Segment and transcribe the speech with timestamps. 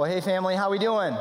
[0.00, 1.14] Well, hey family, how we doing?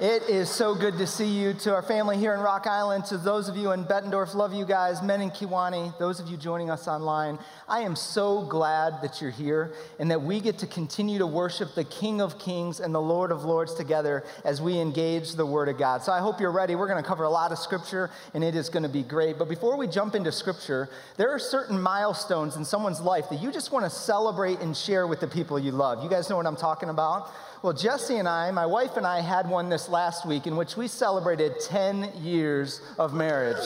[0.00, 1.52] It is so good to see you.
[1.52, 4.64] To our family here in Rock Island, to those of you in Bettendorf, love you
[4.64, 5.02] guys.
[5.02, 9.30] Men in Kewanee, those of you joining us online, I am so glad that you're
[9.30, 13.00] here and that we get to continue to worship the King of Kings and the
[13.00, 16.02] Lord of Lords together as we engage the Word of God.
[16.02, 16.76] So I hope you're ready.
[16.76, 19.38] We're going to cover a lot of Scripture and it is going to be great.
[19.38, 23.52] But before we jump into Scripture, there are certain milestones in someone's life that you
[23.52, 26.02] just want to celebrate and share with the people you love.
[26.02, 27.30] You guys know what I'm talking about?
[27.62, 30.78] Well, Jesse and I, my wife and I, had one this last week in which
[30.78, 33.62] we celebrated 10 years of marriage.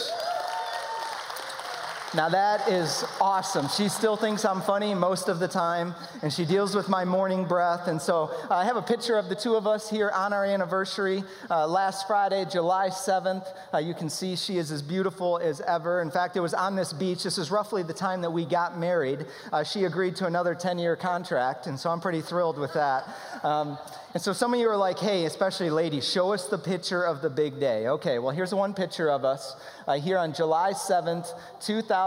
[2.15, 3.67] Now, that is awesome.
[3.67, 7.45] She still thinks I'm funny most of the time, and she deals with my morning
[7.45, 7.89] breath.
[7.89, 10.45] And so uh, I have a picture of the two of us here on our
[10.45, 11.25] anniversary.
[11.51, 16.03] Uh, last Friday, July 7th, uh, you can see she is as beautiful as ever.
[16.03, 17.25] In fact, it was on this beach.
[17.25, 19.27] This is roughly the time that we got married.
[19.53, 23.09] Uh, she agreed to another 10 year contract, and so I'm pretty thrilled with that.
[23.43, 23.77] Um,
[24.15, 27.21] and so some of you are like, hey, especially ladies, show us the picture of
[27.21, 27.89] the big day.
[27.89, 29.57] Okay, well, here's one picture of us
[29.89, 31.27] uh, here on July 7th,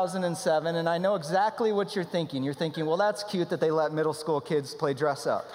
[0.06, 0.76] 2007.
[0.76, 2.44] And I know exactly what you're thinking.
[2.44, 5.46] You're thinking, well, that's cute that they let middle school kids play dress up.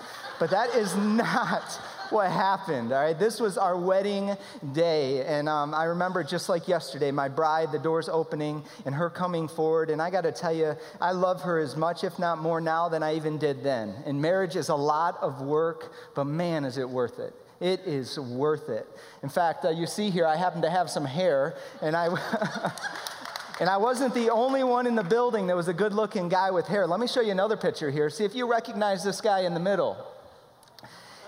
[0.40, 1.62] But that is not
[2.10, 2.92] what happened.
[2.92, 4.36] All right, this was our wedding
[4.72, 9.08] day, and um, I remember just like yesterday, my bride, the doors opening, and her
[9.08, 9.89] coming forward.
[9.89, 12.88] And I got to tell you, I love her as much, if not more, now
[12.88, 13.94] than I even did then.
[14.05, 17.33] And marriage is a lot of work, but man, is it worth it.
[17.61, 18.86] It is worth it.
[19.22, 22.08] In fact, uh, you see here, I happen to have some hair, and I.
[23.61, 26.51] And I wasn't the only one in the building that was a good looking guy
[26.51, 26.86] with hair.
[26.86, 28.08] Let me show you another picture here.
[28.11, 29.96] See if you recognize this guy in the middle.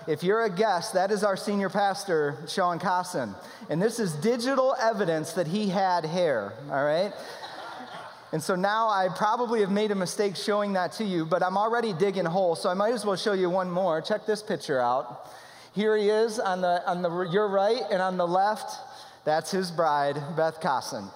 [0.07, 3.33] If you're a guest, that is our senior pastor, Sean Cosson.
[3.69, 7.11] And this is digital evidence that he had hair, all right?
[8.31, 11.57] And so now I probably have made a mistake showing that to you, but I'm
[11.57, 14.01] already digging holes, so I might as well show you one more.
[14.01, 15.31] Check this picture out.
[15.73, 18.77] Here he is on the on the your right and on the left,
[19.25, 21.09] that's his bride, Beth Cosson.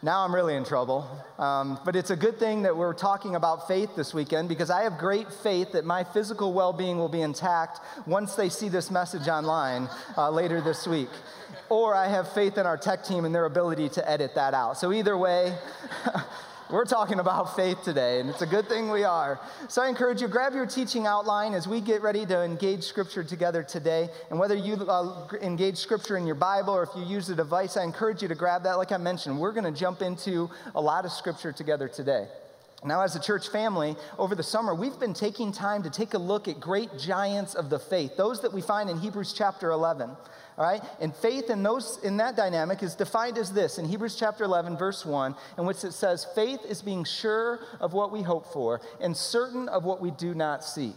[0.00, 1.08] Now I'm really in trouble.
[1.38, 4.82] Um, but it's a good thing that we're talking about faith this weekend because I
[4.82, 8.92] have great faith that my physical well being will be intact once they see this
[8.92, 11.08] message online uh, later this week.
[11.68, 14.78] Or I have faith in our tech team and their ability to edit that out.
[14.78, 15.56] So either way,
[16.70, 19.40] We're talking about faith today, and it's a good thing we are.
[19.68, 23.24] So I encourage you, grab your teaching outline as we get ready to engage Scripture
[23.24, 24.10] together today.
[24.28, 27.78] And whether you uh, engage Scripture in your Bible or if you use a device,
[27.78, 28.74] I encourage you to grab that.
[28.74, 32.28] Like I mentioned, we're going to jump into a lot of Scripture together today.
[32.84, 36.18] Now, as a church family, over the summer, we've been taking time to take a
[36.18, 40.10] look at great giants of the faith, those that we find in Hebrews chapter 11.
[40.58, 40.82] All right?
[41.00, 44.76] And faith in those in that dynamic is defined as this in Hebrews chapter 11
[44.76, 48.80] verse 1 in which it says faith is being sure of what we hope for
[49.00, 50.94] and certain of what we do not see.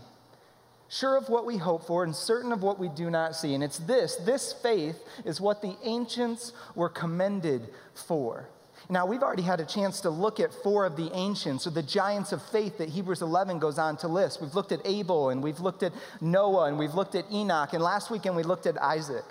[0.90, 3.54] Sure of what we hope for and certain of what we do not see.
[3.54, 8.50] And it's this, this faith is what the ancients were commended for.
[8.90, 11.84] Now, we've already had a chance to look at four of the ancients, or the
[11.84, 14.42] giants of faith that Hebrews 11 goes on to list.
[14.42, 17.82] We've looked at Abel, and we've looked at Noah, and we've looked at Enoch, and
[17.82, 19.24] last weekend we looked at Isaac.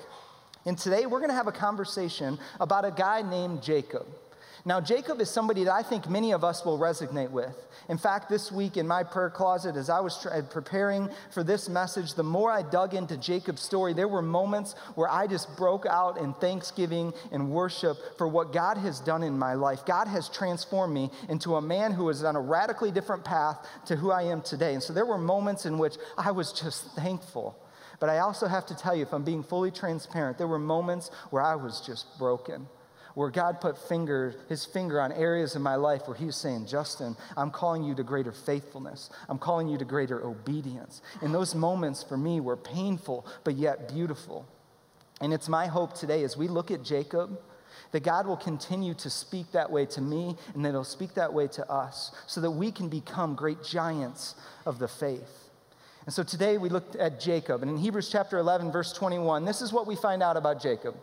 [0.67, 4.07] And today we're going to have a conversation about a guy named Jacob.
[4.65, 7.57] Now, Jacob is somebody that I think many of us will resonate with.
[7.89, 11.69] In fact, this week in my prayer closet, as I was uh, preparing for this
[11.69, 15.87] message, the more I dug into Jacob's story, there were moments where I just broke
[15.87, 19.87] out in thanksgiving and worship for what God has done in my life.
[19.87, 23.97] God has transformed me into a man who is on a radically different path to
[23.97, 24.75] who I am today.
[24.75, 27.57] And so there were moments in which I was just thankful.
[28.01, 31.11] But I also have to tell you, if I'm being fully transparent, there were moments
[31.29, 32.67] where I was just broken.
[33.15, 36.67] Where God put finger, his finger on areas in my life where he was saying,
[36.67, 39.11] Justin, I'm calling you to greater faithfulness.
[39.29, 41.03] I'm calling you to greater obedience.
[41.21, 44.47] And those moments for me were painful, but yet beautiful.
[45.21, 47.39] And it's my hope today as we look at Jacob,
[47.93, 51.35] that God will continue to speak that way to me and that he'll speak that
[51.35, 55.40] way to us so that we can become great giants of the faith.
[56.11, 57.63] And so today we looked at Jacob.
[57.63, 60.97] And in Hebrews chapter 11, verse 21, this is what we find out about Jacob.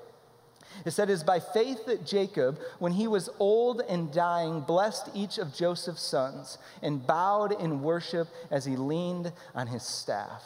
[0.83, 5.09] It said, It is by faith that Jacob, when he was old and dying, blessed
[5.13, 10.43] each of Joseph's sons and bowed in worship as he leaned on his staff.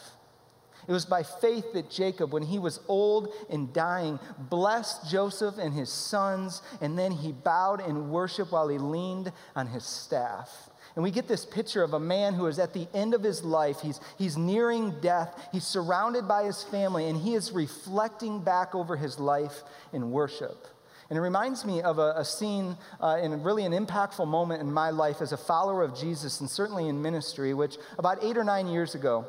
[0.86, 5.74] It was by faith that Jacob, when he was old and dying, blessed Joseph and
[5.74, 10.70] his sons, and then he bowed in worship while he leaned on his staff.
[10.94, 13.42] And we get this picture of a man who is at the end of his
[13.42, 13.80] life.
[13.80, 15.48] He's, he's nearing death.
[15.50, 19.62] He's surrounded by his family, and he is reflecting back over his life
[19.92, 20.66] in worship.
[21.08, 24.72] And it reminds me of a, a scene uh, in really an impactful moment in
[24.72, 28.44] my life as a follower of Jesus, and certainly in ministry, which about eight or
[28.44, 29.26] nine years ago,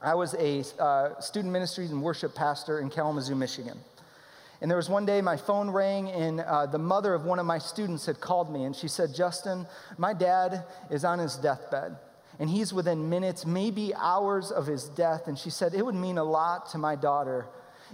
[0.00, 3.78] I was a uh, student ministries and worship pastor in Kalamazoo, Michigan.
[4.60, 7.46] And there was one day my phone rang, and uh, the mother of one of
[7.46, 9.66] my students had called me, and she said, Justin,
[9.96, 11.96] my dad is on his deathbed,
[12.40, 15.28] and he's within minutes, maybe hours of his death.
[15.28, 17.46] And she said, It would mean a lot to my daughter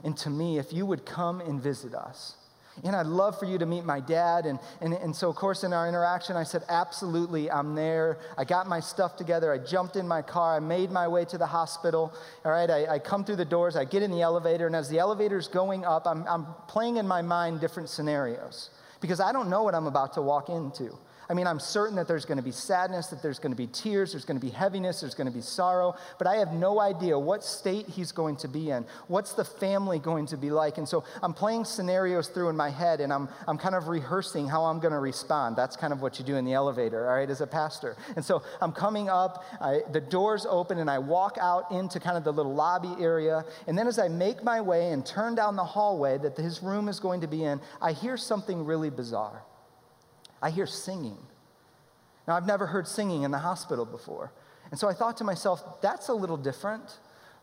[0.02, 2.36] and to me if you would come and visit us.
[2.82, 4.46] And I'd love for you to meet my dad.
[4.46, 8.18] And, and, and so, of course, in our interaction, I said, Absolutely, I'm there.
[8.36, 9.52] I got my stuff together.
[9.52, 10.56] I jumped in my car.
[10.56, 12.12] I made my way to the hospital.
[12.44, 13.76] All right, I, I come through the doors.
[13.76, 14.66] I get in the elevator.
[14.66, 19.20] And as the elevator's going up, I'm, I'm playing in my mind different scenarios because
[19.20, 20.98] I don't know what I'm about to walk into.
[21.28, 23.66] I mean, I'm certain that there's going to be sadness, that there's going to be
[23.66, 26.80] tears, there's going to be heaviness, there's going to be sorrow, but I have no
[26.80, 28.84] idea what state he's going to be in.
[29.08, 30.78] What's the family going to be like?
[30.78, 34.48] And so I'm playing scenarios through in my head and I'm, I'm kind of rehearsing
[34.48, 35.56] how I'm going to respond.
[35.56, 37.96] That's kind of what you do in the elevator, all right, as a pastor.
[38.16, 42.16] And so I'm coming up, I, the doors open, and I walk out into kind
[42.16, 43.44] of the little lobby area.
[43.66, 46.88] And then as I make my way and turn down the hallway that his room
[46.88, 49.42] is going to be in, I hear something really bizarre.
[50.44, 51.16] I hear singing.
[52.28, 54.30] Now, I've never heard singing in the hospital before.
[54.70, 56.98] And so I thought to myself, that's a little different.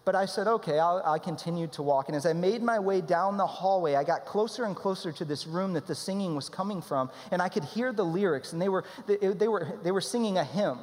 [0.06, 2.10] But I said, okay, I'll, I continued to walk.
[2.10, 5.26] And as I made my way down the hallway, I got closer and closer to
[5.26, 7.10] this room that the singing was coming from.
[7.32, 10.38] And I could hear the lyrics, and they were, they, they were, they were singing
[10.38, 10.78] a hymn.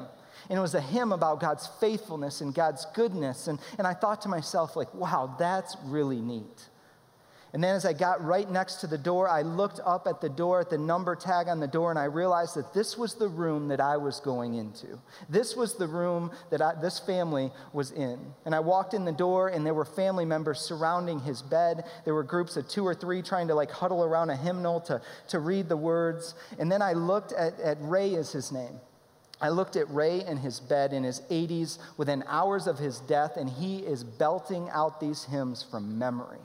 [0.49, 3.47] And it was a hymn about God's faithfulness and God's goodness.
[3.47, 6.69] And, and I thought to myself, like, wow, that's really neat.
[7.55, 10.29] And then as I got right next to the door, I looked up at the
[10.29, 13.29] door, at the number tag on the door, and I realized that this was the
[13.29, 15.01] room that I was going into.
[15.31, 18.19] This was the room that I, this family was in.
[18.45, 21.85] And I walked in the door, and there were family members surrounding his bed.
[22.05, 25.01] There were groups of two or three trying to like huddle around a hymnal to,
[25.29, 26.35] to read the words.
[26.59, 28.81] And then I looked at, at Ray, is his name.
[29.41, 33.37] I looked at Ray in his bed in his 80s within hours of his death,
[33.37, 36.41] and he is belting out these hymns from memory.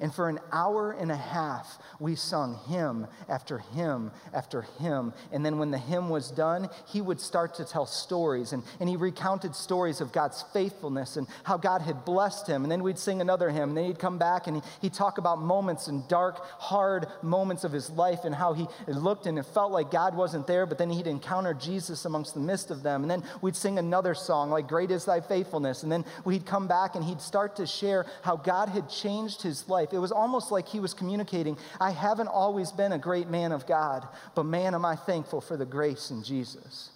[0.00, 5.12] And for an hour and a half, we sung hymn after hymn after hymn.
[5.32, 8.52] And then when the hymn was done, he would start to tell stories.
[8.52, 12.62] And, and he recounted stories of God's faithfulness and how God had blessed him.
[12.62, 13.70] And then we'd sing another hymn.
[13.70, 17.64] And then he'd come back and he, he'd talk about moments and dark, hard moments
[17.64, 20.78] of his life and how he looked and it felt like God wasn't there, but
[20.78, 23.02] then he'd encounter Jesus amongst the midst of them.
[23.02, 25.82] And then we'd sing another song like, Great is Thy Faithfulness.
[25.82, 29.68] And then we'd come back and he'd start to share how God had changed his
[29.68, 29.96] life life.
[29.96, 33.66] It was almost like he was communicating, I haven't always been a great man of
[33.66, 36.90] God, but man, am I thankful for the grace in Jesus.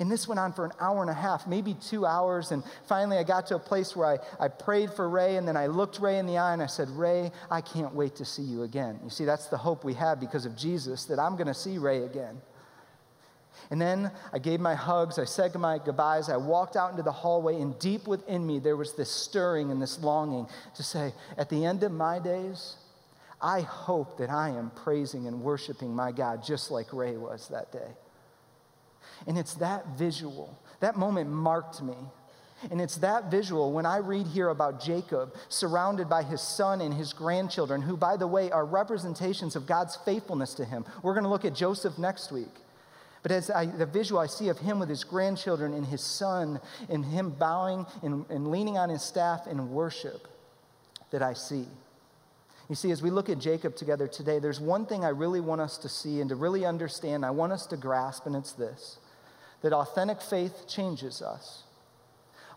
[0.00, 2.50] And this went on for an hour and a half, maybe two hours.
[2.50, 5.56] And finally, I got to a place where I, I prayed for Ray, and then
[5.56, 8.42] I looked Ray in the eye and I said, Ray, I can't wait to see
[8.42, 8.98] you again.
[9.04, 11.76] You see, that's the hope we have because of Jesus, that I'm going to see
[11.76, 12.40] Ray again.
[13.70, 17.12] And then I gave my hugs, I said my goodbyes, I walked out into the
[17.12, 21.48] hallway, and deep within me there was this stirring and this longing to say, at
[21.48, 22.76] the end of my days,
[23.40, 27.72] I hope that I am praising and worshiping my God just like Ray was that
[27.72, 27.90] day.
[29.26, 31.96] And it's that visual, that moment marked me.
[32.70, 36.94] And it's that visual when I read here about Jacob surrounded by his son and
[36.94, 40.84] his grandchildren, who, by the way, are representations of God's faithfulness to him.
[41.02, 42.54] We're going to look at Joseph next week.
[43.22, 46.60] But as I, the visual I see of him with his grandchildren and his son,
[46.88, 50.26] and him bowing and, and leaning on his staff in worship,
[51.10, 51.66] that I see.
[52.68, 55.60] You see, as we look at Jacob together today, there's one thing I really want
[55.60, 58.98] us to see and to really understand, I want us to grasp, and it's this
[59.62, 61.62] that authentic faith changes us.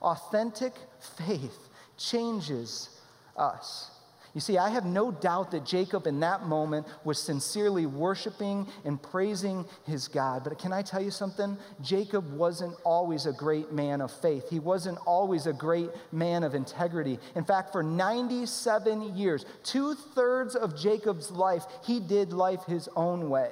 [0.02, 0.74] Authentic
[1.18, 2.90] faith changes
[3.38, 3.92] us.
[4.36, 9.02] You see, I have no doubt that Jacob in that moment was sincerely worshiping and
[9.02, 10.44] praising his God.
[10.44, 11.58] But can I tell you something?
[11.82, 16.54] Jacob wasn't always a great man of faith, he wasn't always a great man of
[16.54, 17.18] integrity.
[17.36, 23.30] In fact, for 97 years, two thirds of Jacob's life, he did life his own
[23.30, 23.52] way.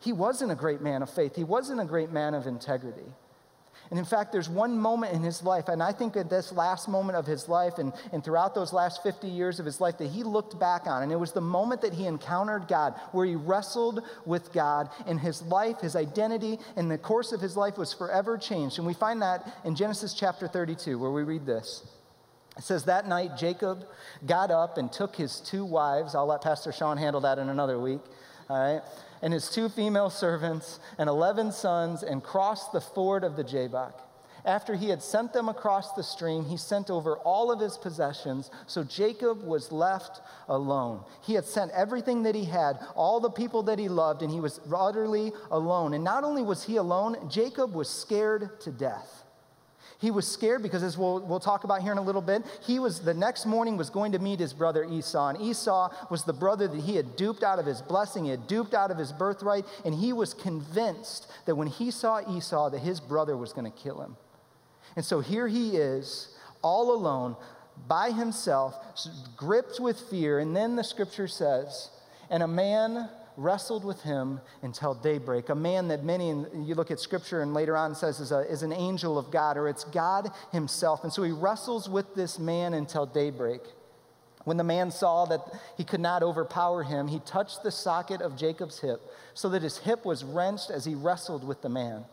[0.00, 3.06] He wasn't a great man of faith, he wasn't a great man of integrity.
[3.90, 6.88] And in fact, there's one moment in his life, and I think that this last
[6.88, 10.08] moment of his life and, and throughout those last 50 years of his life that
[10.08, 13.36] he looked back on, and it was the moment that he encountered God, where he
[13.36, 17.92] wrestled with God, and his life, his identity, and the course of his life was
[17.92, 18.78] forever changed.
[18.78, 21.84] And we find that in Genesis chapter 32, where we read this.
[22.56, 23.84] It says, That night, Jacob
[24.26, 26.14] got up and took his two wives.
[26.14, 28.00] I'll let Pastor Sean handle that in another week.
[28.48, 28.82] All right
[29.22, 34.02] and his two female servants and 11 sons and crossed the ford of the Jabbok.
[34.46, 38.48] After he had sent them across the stream, he sent over all of his possessions,
[38.68, 41.02] so Jacob was left alone.
[41.22, 44.38] He had sent everything that he had, all the people that he loved, and he
[44.38, 45.94] was utterly alone.
[45.94, 49.24] And not only was he alone, Jacob was scared to death.
[49.98, 52.78] He was scared because, as we'll, we'll talk about here in a little bit, he
[52.78, 55.28] was the next morning was going to meet his brother Esau.
[55.28, 58.46] And Esau was the brother that he had duped out of his blessing, he had
[58.46, 62.80] duped out of his birthright, and he was convinced that when he saw Esau, that
[62.80, 64.16] his brother was going to kill him.
[64.96, 67.36] And so here he is, all alone,
[67.88, 68.74] by himself,
[69.36, 70.38] gripped with fear.
[70.38, 71.90] And then the scripture says,
[72.30, 75.48] and a man wrestled with him until daybreak.
[75.48, 78.62] A man that many, you look at scripture and later on says is, a, is
[78.62, 81.04] an angel of God, or it's God himself.
[81.04, 83.60] And so he wrestles with this man until daybreak.
[84.44, 85.40] When the man saw that
[85.76, 89.00] he could not overpower him, he touched the socket of Jacob's hip
[89.34, 92.04] so that his hip was wrenched as he wrestled with the man.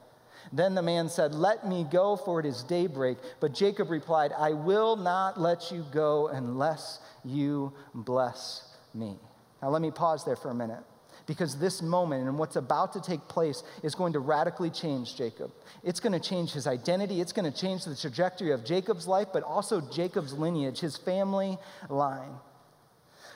[0.52, 3.18] Then the man said, Let me go, for it is daybreak.
[3.40, 9.16] But Jacob replied, I will not let you go unless you bless me.
[9.62, 10.84] Now, let me pause there for a minute
[11.26, 15.52] because this moment and what's about to take place is going to radically change Jacob.
[15.84, 19.28] It's going to change his identity, it's going to change the trajectory of Jacob's life,
[19.32, 21.58] but also Jacob's lineage, his family
[21.90, 22.36] line.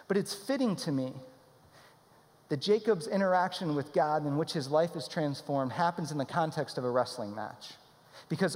[0.08, 1.14] But it's fitting to me
[2.50, 6.78] that Jacob's interaction with God, in which his life is transformed, happens in the context
[6.78, 7.74] of a wrestling match.
[8.30, 8.56] Because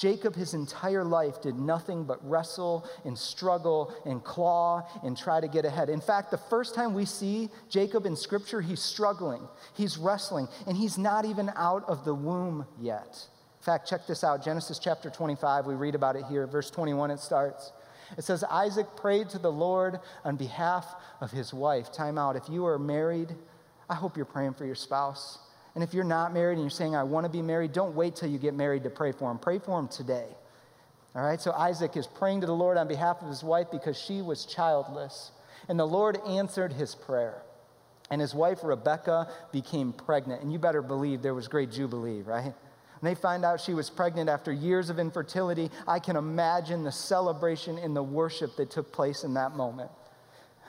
[0.00, 5.46] Jacob, his entire life, did nothing but wrestle and struggle and claw and try to
[5.46, 5.90] get ahead.
[5.90, 10.74] In fact, the first time we see Jacob in scripture, he's struggling, he's wrestling, and
[10.74, 13.26] he's not even out of the womb yet.
[13.60, 16.46] In fact, check this out Genesis chapter 25, we read about it here.
[16.46, 17.70] Verse 21, it starts.
[18.16, 21.92] It says, Isaac prayed to the Lord on behalf of his wife.
[21.92, 22.36] Time out.
[22.36, 23.36] If you are married,
[23.90, 25.38] I hope you're praying for your spouse.
[25.74, 28.16] And if you're not married and you're saying, I want to be married, don't wait
[28.16, 29.38] till you get married to pray for him.
[29.38, 30.26] Pray for him today.
[31.14, 34.00] All right, so Isaac is praying to the Lord on behalf of his wife because
[34.00, 35.32] she was childless.
[35.68, 37.42] And the Lord answered his prayer.
[38.10, 40.42] And his wife, Rebecca, became pregnant.
[40.42, 42.44] And you better believe there was great jubilee, right?
[42.44, 42.54] And
[43.02, 45.70] they find out she was pregnant after years of infertility.
[45.86, 49.90] I can imagine the celebration and the worship that took place in that moment.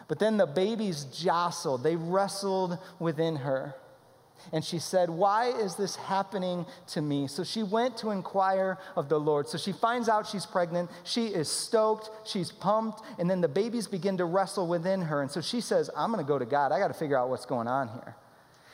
[0.08, 3.75] But then the babies jostled, they wrestled within her.
[4.51, 7.27] And she said, Why is this happening to me?
[7.27, 9.48] So she went to inquire of the Lord.
[9.48, 10.89] So she finds out she's pregnant.
[11.03, 12.10] She is stoked.
[12.27, 13.01] She's pumped.
[13.19, 15.21] And then the babies begin to wrestle within her.
[15.21, 16.71] And so she says, I'm going to go to God.
[16.71, 18.15] I got to figure out what's going on here.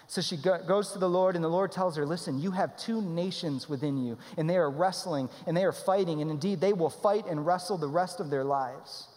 [0.07, 2.77] So she go, goes to the Lord, and the Lord tells her, Listen, you have
[2.77, 6.21] two nations within you, and they are wrestling and they are fighting.
[6.21, 9.07] And indeed, they will fight and wrestle the rest of their lives.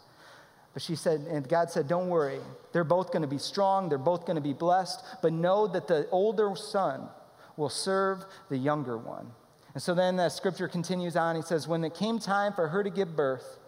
[0.72, 2.40] But she said, and God said, Don't worry.
[2.72, 3.88] They're both going to be strong.
[3.88, 5.02] They're both going to be blessed.
[5.22, 7.08] But know that the older son
[7.56, 9.32] will serve the younger one.
[9.74, 11.36] And so then the scripture continues on.
[11.36, 13.58] He says, When it came time for her to give birth,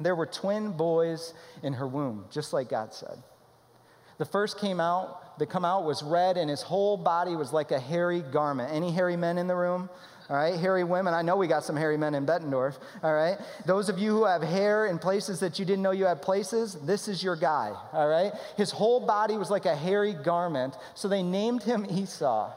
[0.00, 3.22] there were twin boys in her womb, just like God said.
[4.18, 7.70] The first came out, that come out was red, and his whole body was like
[7.70, 8.72] a hairy garment.
[8.72, 9.88] Any hairy men in the room?
[10.30, 10.58] All right?
[10.58, 11.14] Hairy women.
[11.14, 13.38] I know we got some hairy men in Bettendorf, all right?
[13.64, 16.74] Those of you who have hair in places that you didn't know you had places,
[16.82, 18.32] this is your guy, all right?
[18.56, 22.52] His whole body was like a hairy garment, so they named him Esau.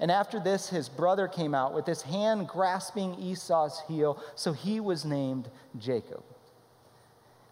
[0.00, 4.80] And after this, his brother came out with his hand grasping Esau's heel, so he
[4.80, 6.24] was named Jacob.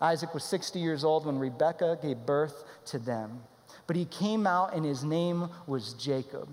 [0.00, 3.40] Isaac was 60 years old when Rebekah gave birth to them.
[3.86, 6.48] But he came out and his name was Jacob.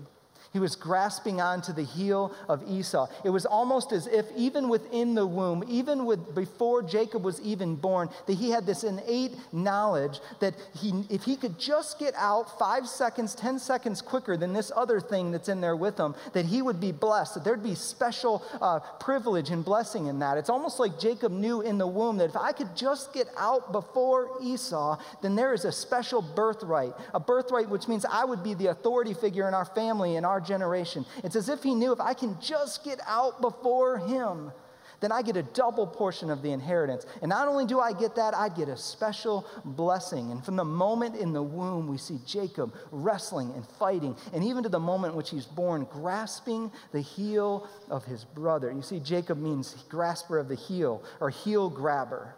[0.56, 3.08] He was grasping onto the heel of Esau.
[3.26, 7.76] It was almost as if, even within the womb, even with, before Jacob was even
[7.76, 12.58] born, that he had this innate knowledge that he, if he could just get out
[12.58, 16.46] five seconds, 10 seconds quicker than this other thing that's in there with him, that
[16.46, 20.38] he would be blessed, that there'd be special uh, privilege and blessing in that.
[20.38, 23.72] It's almost like Jacob knew in the womb that if I could just get out
[23.72, 28.54] before Esau, then there is a special birthright, a birthright which means I would be
[28.54, 31.04] the authority figure in our family, in our generation.
[31.24, 34.52] It's as if he knew if I can just get out before him,
[35.00, 37.06] then I get a double portion of the inheritance.
[37.20, 40.30] And not only do I get that, I get a special blessing.
[40.30, 44.62] And from the moment in the womb, we see Jacob wrestling and fighting, and even
[44.62, 48.72] to the moment in which he's born, grasping the heel of his brother.
[48.72, 52.34] You see, Jacob means grasper of the heel or heel grabber,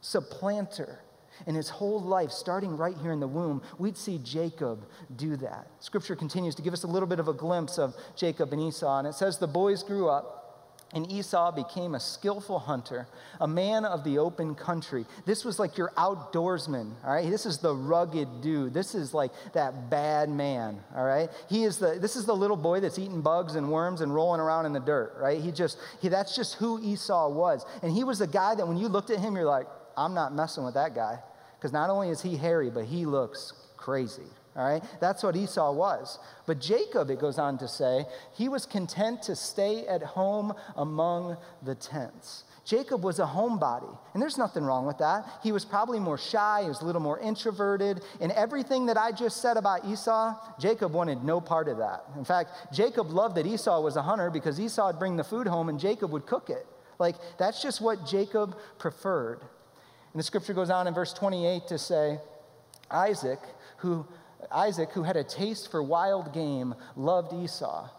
[0.00, 1.00] supplanter
[1.46, 5.68] in his whole life, starting right here in the womb, we'd see Jacob do that.
[5.80, 8.98] Scripture continues to give us a little bit of a glimpse of Jacob and Esau,
[8.98, 10.42] and it says the boys grew up.
[10.92, 13.08] And Esau became a skillful hunter,
[13.40, 15.04] a man of the open country.
[15.24, 17.28] This was like your outdoorsman, all right?
[17.28, 18.72] This is the rugged dude.
[18.72, 21.28] This is like that bad man, all right?
[21.48, 24.40] He is the, this is the little boy that's eating bugs and worms and rolling
[24.40, 25.40] around in the dirt, right?
[25.40, 27.66] He just, he, that's just who Esau was.
[27.82, 30.34] And he was the guy that when you looked at him, you're like, I'm not
[30.34, 31.18] messing with that guy.
[31.58, 34.82] Because not only is he hairy, but he looks crazy, All right?
[35.00, 36.18] That's what Esau was.
[36.46, 41.36] But Jacob, it goes on to say, he was content to stay at home among
[41.62, 42.44] the tents.
[42.64, 45.24] Jacob was a homebody, and there's nothing wrong with that.
[45.40, 49.12] He was probably more shy, he was a little more introverted, and everything that I
[49.12, 52.04] just said about Esau, Jacob wanted no part of that.
[52.18, 55.46] In fact, Jacob loved that Esau was a hunter because Esau would bring the food
[55.46, 56.66] home and Jacob would cook it.
[56.98, 59.42] Like, that's just what Jacob preferred.
[60.16, 62.18] And the scripture goes on in verse 28 to say,
[62.90, 63.38] Isaac,
[63.76, 64.06] who
[64.50, 67.90] Isaac, who had a taste for wild game, loved Esau,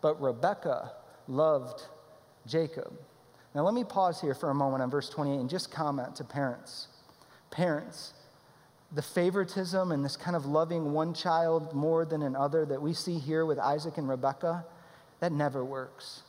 [0.00, 0.92] but Rebekah
[1.26, 1.82] loved
[2.46, 2.96] Jacob.
[3.56, 6.22] Now, let me pause here for a moment on verse 28 and just comment to
[6.22, 6.86] parents.
[7.50, 8.12] Parents,
[8.92, 13.18] the favoritism and this kind of loving one child more than another that we see
[13.18, 14.64] here with Isaac and Rebekah,
[15.18, 16.22] that never works.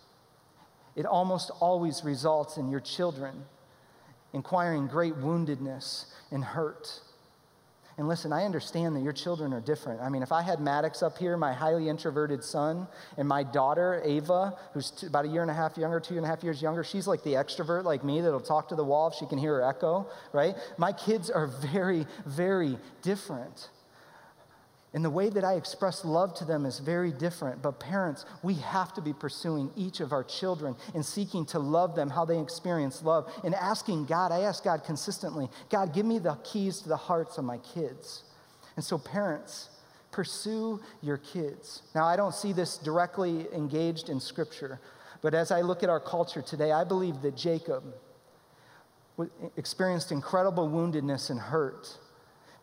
[0.95, 3.45] It almost always results in your children
[4.35, 7.01] acquiring great woundedness and hurt
[7.97, 10.01] and listen, I understand that your children are different.
[10.01, 12.87] I mean, if I had Maddox up here, my highly introverted son,
[13.17, 16.25] and my daughter, Ava, who's t- about a year and a half younger, two and
[16.25, 19.07] a half years younger, she's like the extrovert like me that'll talk to the wall
[19.07, 20.55] if she can hear her echo, right?
[20.77, 23.69] My kids are very, very different.
[24.95, 27.61] And the way that I express love to them is very different.
[27.61, 31.95] But parents, we have to be pursuing each of our children and seeking to love
[31.97, 36.17] them, how they experience love, and asking God, I ask God consistently, God, give me
[36.17, 38.23] the keys to the hearts of my kids.
[38.77, 39.67] And so, parents,
[40.13, 41.81] pursue your kids.
[41.93, 44.79] Now, I don't see this directly engaged in Scripture,
[45.21, 47.83] but as I look at our culture today, I believe that Jacob
[49.57, 51.97] experienced incredible woundedness and hurt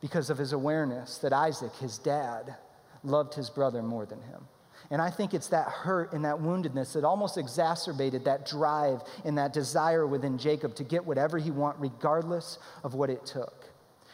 [0.03, 2.57] because of his awareness that Isaac, his dad,
[3.03, 4.43] loved his brother more than him.
[4.91, 9.39] And I think it's that hurt and that woundedness that almost exacerbated that drive and
[9.39, 13.65] that desire within Jacob to get whatever he want, regardless of what it took.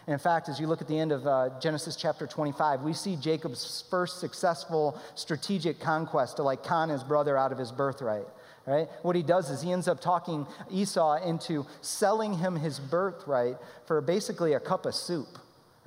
[0.07, 2.93] And in fact, as you look at the end of uh, Genesis chapter 25, we
[2.93, 8.27] see Jacob's first successful strategic conquest to like con his brother out of his birthright.
[8.67, 8.89] Right?
[9.01, 14.01] What he does is he ends up talking Esau into selling him his birthright for
[14.03, 15.39] basically a cup of soup.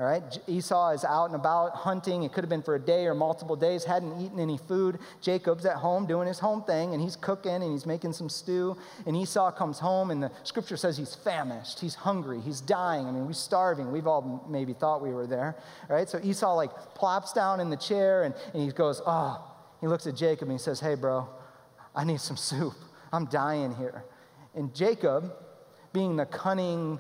[0.01, 2.23] All right, Esau is out and about hunting.
[2.23, 4.97] It could have been for a day or multiple days, hadn't eaten any food.
[5.21, 8.75] Jacob's at home doing his home thing, and he's cooking and he's making some stew.
[9.05, 13.05] And Esau comes home, and the scripture says he's famished, he's hungry, he's dying.
[13.05, 13.91] I mean, we're starving.
[13.91, 15.55] We've all maybe thought we were there,
[15.87, 16.09] right?
[16.09, 20.07] So Esau like plops down in the chair and, and he goes, Oh, he looks
[20.07, 21.29] at Jacob and he says, Hey, bro,
[21.95, 22.73] I need some soup.
[23.13, 24.03] I'm dying here.
[24.55, 25.31] And Jacob,
[25.93, 26.99] being the cunning,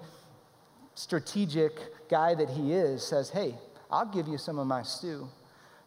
[0.93, 1.79] strategic,
[2.11, 3.55] guy that he is, says, Hey,
[3.89, 5.27] I'll give you some of my stew,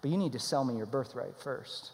[0.02, 1.92] but you need to sell me your birthright first.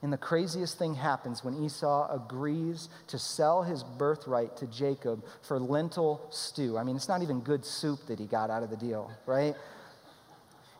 [0.00, 5.58] And the craziest thing happens when Esau agrees to sell his birthright to Jacob for
[5.58, 6.78] lentil stew.
[6.78, 9.56] I mean, it's not even good soup that he got out of the deal, right?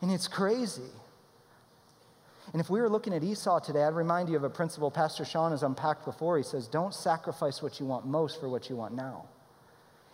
[0.00, 0.90] And it's crazy.
[2.52, 5.24] And if we were looking at Esau today, I'd remind you of a principle Pastor
[5.24, 6.38] Sean has unpacked before.
[6.38, 9.26] He says, Don't sacrifice what you want most for what you want now.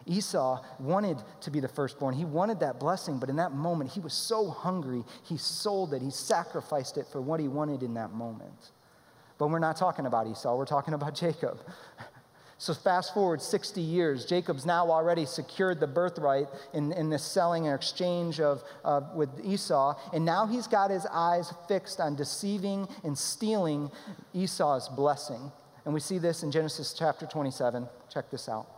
[0.06, 2.14] Esau wanted to be the firstborn.
[2.14, 6.02] He wanted that blessing, but in that moment, he was so hungry, he sold it.
[6.02, 8.72] He sacrificed it for what he wanted in that moment.
[9.38, 11.58] But we're not talking about Esau, we're talking about Jacob.
[12.56, 17.66] So, fast forward 60 years, Jacob's now already secured the birthright in, in this selling
[17.66, 22.88] or exchange of, uh, with Esau, and now he's got his eyes fixed on deceiving
[23.02, 23.90] and stealing
[24.32, 25.50] Esau's blessing.
[25.84, 27.88] And we see this in Genesis chapter 27.
[28.08, 28.73] Check this out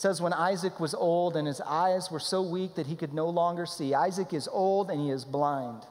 [0.00, 3.28] says when Isaac was old and his eyes were so weak that he could no
[3.28, 3.94] longer see.
[3.94, 5.82] Isaac is old and he is blind.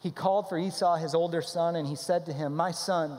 [0.00, 3.18] He called for Esau, his older son, and he said to him, My son,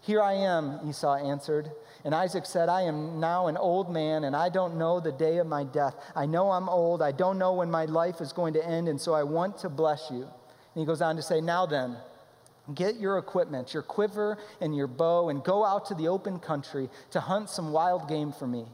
[0.00, 1.72] here I am, Esau answered.
[2.04, 5.38] And Isaac said, I am now an old man, and I don't know the day
[5.38, 5.96] of my death.
[6.14, 7.02] I know I'm old.
[7.02, 9.68] I don't know when my life is going to end, and so I want to
[9.68, 10.22] bless you.
[10.22, 11.96] And he goes on to say, Now then,
[12.72, 16.88] get your equipment, your quiver and your bow, and go out to the open country
[17.10, 18.66] to hunt some wild game for me.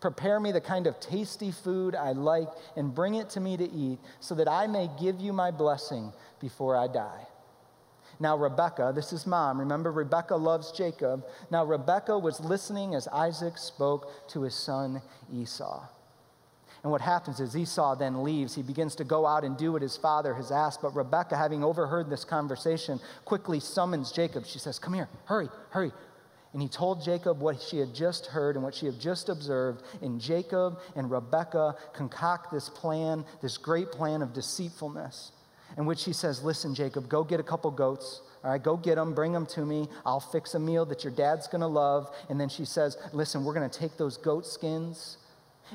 [0.00, 3.70] Prepare me the kind of tasty food I like and bring it to me to
[3.70, 7.26] eat so that I may give you my blessing before I die.
[8.18, 9.58] Now, Rebecca, this is mom.
[9.58, 11.24] Remember, Rebecca loves Jacob.
[11.50, 15.86] Now, Rebecca was listening as Isaac spoke to his son Esau.
[16.82, 18.54] And what happens is Esau then leaves.
[18.54, 20.82] He begins to go out and do what his father has asked.
[20.82, 24.46] But Rebecca, having overheard this conversation, quickly summons Jacob.
[24.46, 25.90] She says, Come here, hurry, hurry.
[26.56, 29.82] And he told Jacob what she had just heard and what she had just observed.
[30.00, 35.32] And Jacob and Rebekah concoct this plan, this great plan of deceitfulness,
[35.76, 38.22] in which he says, Listen, Jacob, go get a couple goats.
[38.42, 39.86] All right, go get them, bring them to me.
[40.06, 42.10] I'll fix a meal that your dad's gonna love.
[42.30, 45.18] And then she says, Listen, we're gonna take those goat skins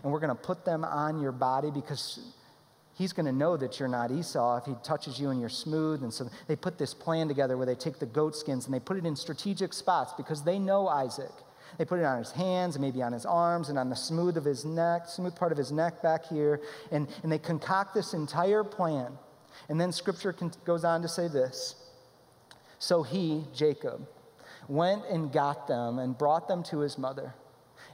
[0.01, 2.33] and we're gonna put them on your body because
[2.93, 6.03] he's going to know that you're not Esau if he touches you and you're smooth.
[6.03, 8.79] And so they put this plan together where they take the goat skins and they
[8.79, 11.31] put it in strategic spots because they know Isaac.
[11.77, 14.37] They put it on his hands and maybe on his arms and on the smooth
[14.37, 16.61] of his neck, smooth part of his neck back here.
[16.91, 19.17] And, and they concoct this entire plan.
[19.69, 21.75] And then scripture goes on to say this
[22.79, 24.07] So he, Jacob,
[24.67, 27.33] went and got them and brought them to his mother.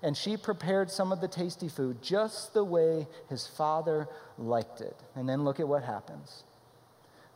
[0.03, 4.07] And she prepared some of the tasty food just the way his father
[4.37, 4.95] liked it.
[5.15, 6.43] And then look at what happens.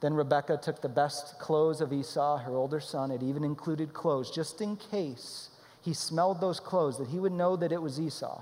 [0.02, 3.12] Then Rebekah took the best clothes of Esau, her older son.
[3.12, 5.50] It even included clothes, just in case
[5.82, 8.42] he smelled those clothes, that he would know that it was Esau,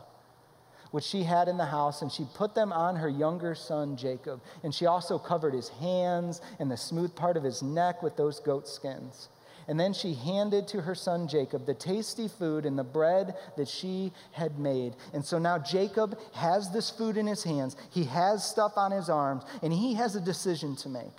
[0.91, 4.41] which she had in the house, and she put them on her younger son Jacob.
[4.63, 8.39] And she also covered his hands and the smooth part of his neck with those
[8.39, 9.29] goat skins.
[9.69, 13.67] And then she handed to her son Jacob the tasty food and the bread that
[13.67, 14.95] she had made.
[15.13, 19.09] And so now Jacob has this food in his hands, he has stuff on his
[19.09, 21.13] arms, and he has a decision to make.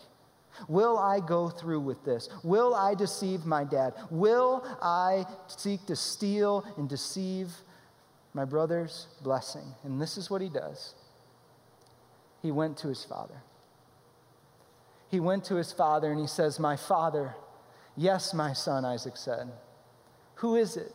[0.66, 2.28] Will I go through with this?
[2.42, 3.94] Will I deceive my dad?
[4.10, 7.52] Will I seek to steal and deceive
[8.34, 9.74] my brother's blessing?
[9.84, 10.96] And this is what he does.
[12.42, 13.42] He went to his father.
[15.08, 17.36] He went to his father and he says, My father,
[17.96, 19.50] yes, my son, Isaac said.
[20.36, 20.94] Who is it?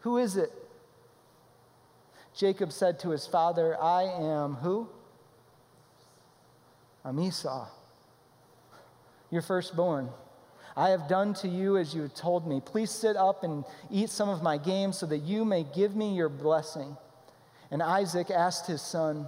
[0.00, 0.50] Who is it?
[2.36, 4.88] Jacob said to his father, I am who?
[7.04, 7.68] I'm Esau
[9.30, 10.10] your firstborn.
[10.76, 12.60] I have done to you as you told me.
[12.64, 16.14] Please sit up and eat some of my game so that you may give me
[16.14, 16.96] your blessing.
[17.70, 19.26] And Isaac asked his son,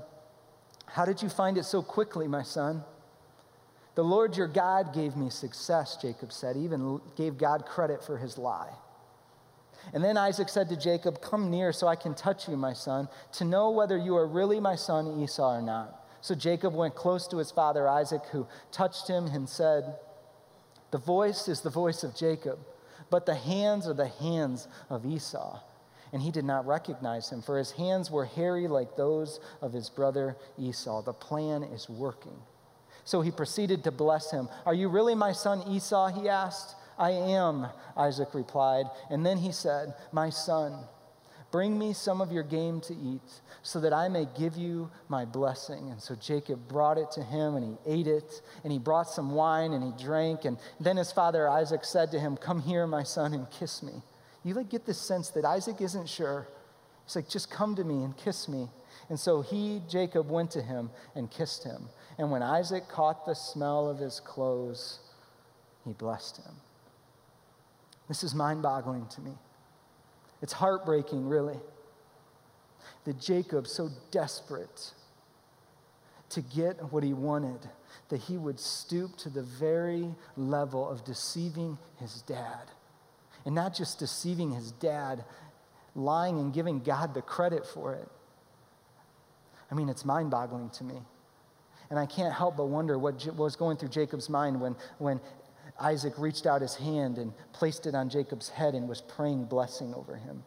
[0.86, 2.84] How did you find it so quickly, my son?
[3.94, 8.38] The Lord your God gave me success, Jacob said, even gave God credit for his
[8.38, 8.72] lie.
[9.92, 13.08] And then Isaac said to Jacob, Come near so I can touch you, my son,
[13.32, 16.06] to know whether you are really my son Esau or not.
[16.20, 19.96] So Jacob went close to his father Isaac, who touched him and said,
[20.92, 22.60] The voice is the voice of Jacob,
[23.10, 25.60] but the hands are the hands of Esau.
[26.12, 29.90] And he did not recognize him, for his hands were hairy like those of his
[29.90, 31.02] brother Esau.
[31.02, 32.38] The plan is working.
[33.04, 34.48] So he proceeded to bless him.
[34.64, 36.08] Are you really my son Esau?
[36.08, 36.76] He asked.
[36.98, 38.86] I am, Isaac replied.
[39.10, 40.84] And then he said, My son,
[41.52, 45.26] Bring me some of your game to eat, so that I may give you my
[45.26, 45.90] blessing.
[45.90, 49.32] And so Jacob brought it to him, and he ate it, and he brought some
[49.32, 50.46] wine, and he drank.
[50.46, 53.92] And then his father Isaac said to him, Come here, my son, and kiss me.
[54.42, 56.48] You like get this sense that Isaac isn't sure.
[57.04, 58.70] He's like, Just come to me and kiss me.
[59.10, 61.90] And so he, Jacob, went to him and kissed him.
[62.22, 65.00] And when Isaac caught the smell of his clothes,
[65.84, 66.54] he blessed him.
[68.06, 69.32] This is mind boggling to me.
[70.40, 71.58] It's heartbreaking, really,
[73.06, 74.92] that Jacob, so desperate
[76.28, 77.68] to get what he wanted,
[78.08, 82.70] that he would stoop to the very level of deceiving his dad.
[83.44, 85.24] And not just deceiving his dad,
[85.96, 88.08] lying and giving God the credit for it.
[89.72, 91.02] I mean, it's mind boggling to me.
[91.92, 95.20] And I can't help but wonder what was going through Jacob's mind when, when
[95.78, 99.92] Isaac reached out his hand and placed it on Jacob's head and was praying blessing
[99.92, 100.42] over him.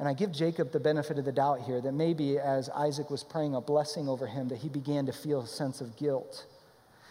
[0.00, 3.22] And I give Jacob the benefit of the doubt here that maybe as Isaac was
[3.22, 6.44] praying a blessing over him, that he began to feel a sense of guilt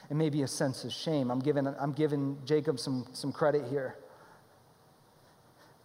[0.09, 1.31] and maybe a sense of shame.
[1.31, 3.95] I'm giving, I'm giving Jacob some, some credit here.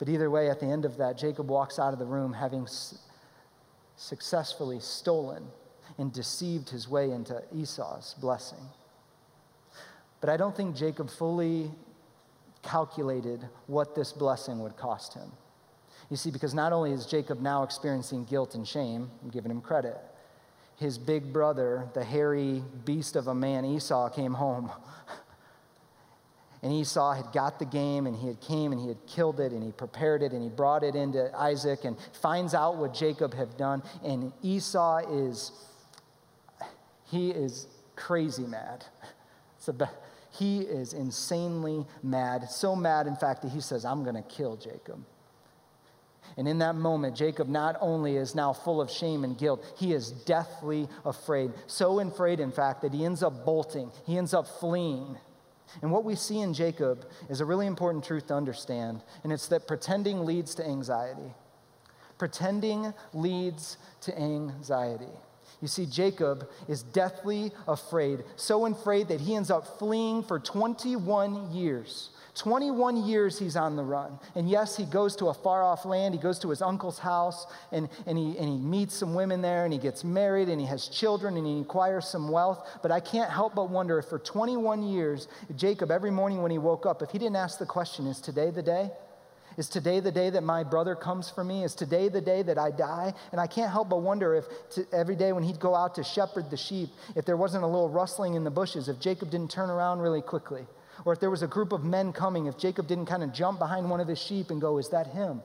[0.01, 2.63] But either way, at the end of that, Jacob walks out of the room having
[2.63, 2.99] s-
[3.95, 5.47] successfully stolen
[5.99, 8.59] and deceived his way into Esau's blessing.
[10.21, 11.71] But I don't think Jacob fully
[12.63, 15.31] calculated what this blessing would cost him.
[16.11, 19.61] You see, because not only is Jacob now experiencing guilt and shame, I'm giving him
[19.61, 19.97] credit,
[20.77, 24.71] his big brother, the hairy beast of a man, Esau, came home.
[26.63, 29.53] And Esau had got the game and he had came and he had killed it
[29.53, 33.35] and he prepared it and he brought it into Isaac and finds out what Jacob
[33.35, 33.83] had done.
[34.03, 35.53] And Esau is,
[37.05, 38.85] he is crazy mad.
[39.79, 39.95] Best.
[40.39, 42.51] He is insanely mad.
[42.51, 45.05] So mad, in fact, that he says, I'm going to kill Jacob.
[46.37, 49.93] And in that moment, Jacob not only is now full of shame and guilt, he
[49.93, 51.53] is deathly afraid.
[51.67, 55.17] So afraid, in fact, that he ends up bolting, he ends up fleeing.
[55.83, 59.49] And what we see in Jacob is a really important truth to understand, and it's
[59.49, 61.35] that pretending leads to anxiety.
[62.19, 65.13] Pretending leads to anxiety.
[65.65, 71.53] You see, Jacob is deathly afraid, so afraid that he ends up fleeing for 21
[71.53, 72.11] years.
[72.35, 74.19] 21 years he's on the run.
[74.35, 76.13] And yes, he goes to a far off land.
[76.13, 79.65] He goes to his uncle's house and, and, he, and he meets some women there
[79.65, 82.69] and he gets married and he has children and he acquires some wealth.
[82.83, 86.59] But I can't help but wonder if for 21 years, Jacob, every morning when he
[86.59, 88.91] woke up, if he didn't ask the question, is today the day?
[89.57, 91.65] Is today the day that my brother comes for me?
[91.65, 93.15] Is today the day that I die?
[93.33, 96.05] And I can't help but wonder if to, every day when he'd go out to
[96.05, 99.51] shepherd the sheep, if there wasn't a little rustling in the bushes, if Jacob didn't
[99.51, 100.67] turn around really quickly.
[101.05, 103.59] Or if there was a group of men coming, if Jacob didn't kind of jump
[103.59, 105.43] behind one of his sheep and go, Is that him?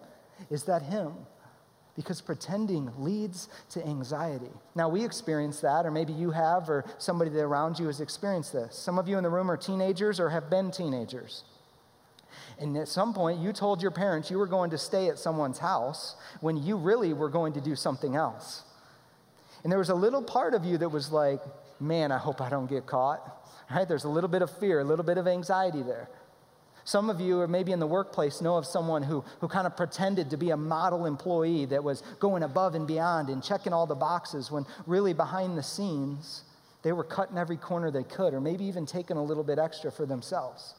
[0.50, 1.14] Is that him?
[1.96, 4.52] Because pretending leads to anxiety.
[4.74, 8.54] Now, we experience that, or maybe you have, or somebody that around you has experienced
[8.54, 8.76] this.
[8.76, 11.44] Some of you in the room are teenagers or have been teenagers.
[12.60, 15.60] And at some point, you told your parents you were going to stay at someone's
[15.60, 18.64] house when you really were going to do something else.
[19.64, 21.42] And there was a little part of you that was like,
[21.80, 23.40] man, I hope I don't get caught
[23.72, 23.88] right?
[23.88, 26.10] There's a little bit of fear, a little bit of anxiety there.
[26.86, 29.78] Some of you, or maybe in the workplace, know of someone who, who kind of
[29.78, 33.86] pretended to be a model employee that was going above and beyond and checking all
[33.86, 36.44] the boxes when really behind the scenes,
[36.82, 39.92] they were cutting every corner they could, or maybe even taking a little bit extra
[39.92, 40.74] for themselves.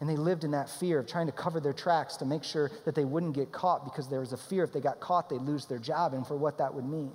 [0.00, 2.70] And they lived in that fear of trying to cover their tracks to make sure
[2.86, 5.42] that they wouldn't get caught because there was a fear if they got caught, they'd
[5.42, 7.12] lose their job and for what that would mean.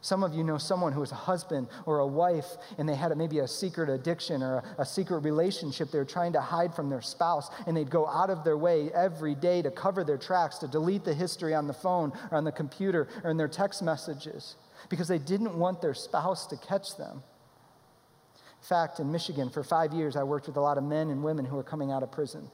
[0.00, 2.46] Some of you know someone who was a husband or a wife
[2.78, 6.32] and they had maybe a secret addiction or a, a, secret relationship they were trying
[6.34, 9.70] to hide from their spouse, and they'd go out of their way every day to
[9.70, 13.30] cover their tracks, to delete the history on the phone or on the computer or
[13.30, 14.54] in their text messages
[14.88, 17.22] because they didn't want their spouse to catch them.
[18.60, 21.22] In fact, in Michigan, for five years, I worked with a lot of men and
[21.22, 22.50] women who were coming out of prison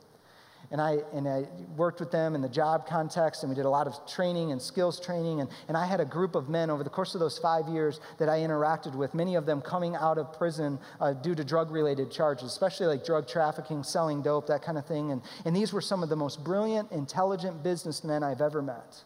[0.71, 1.45] and I, and I
[1.77, 4.61] worked with them in the job context, and we did a lot of training and
[4.61, 5.41] skills training.
[5.41, 8.01] And, and I had a group of men over the course of those five years
[8.19, 11.71] that I interacted with, many of them coming out of prison uh, due to drug
[11.71, 15.13] related charges, especially like drug trafficking, selling dope, that kind of thing.
[15.13, 19.05] And, and these were some of the most brilliant, intelligent businessmen I've ever met.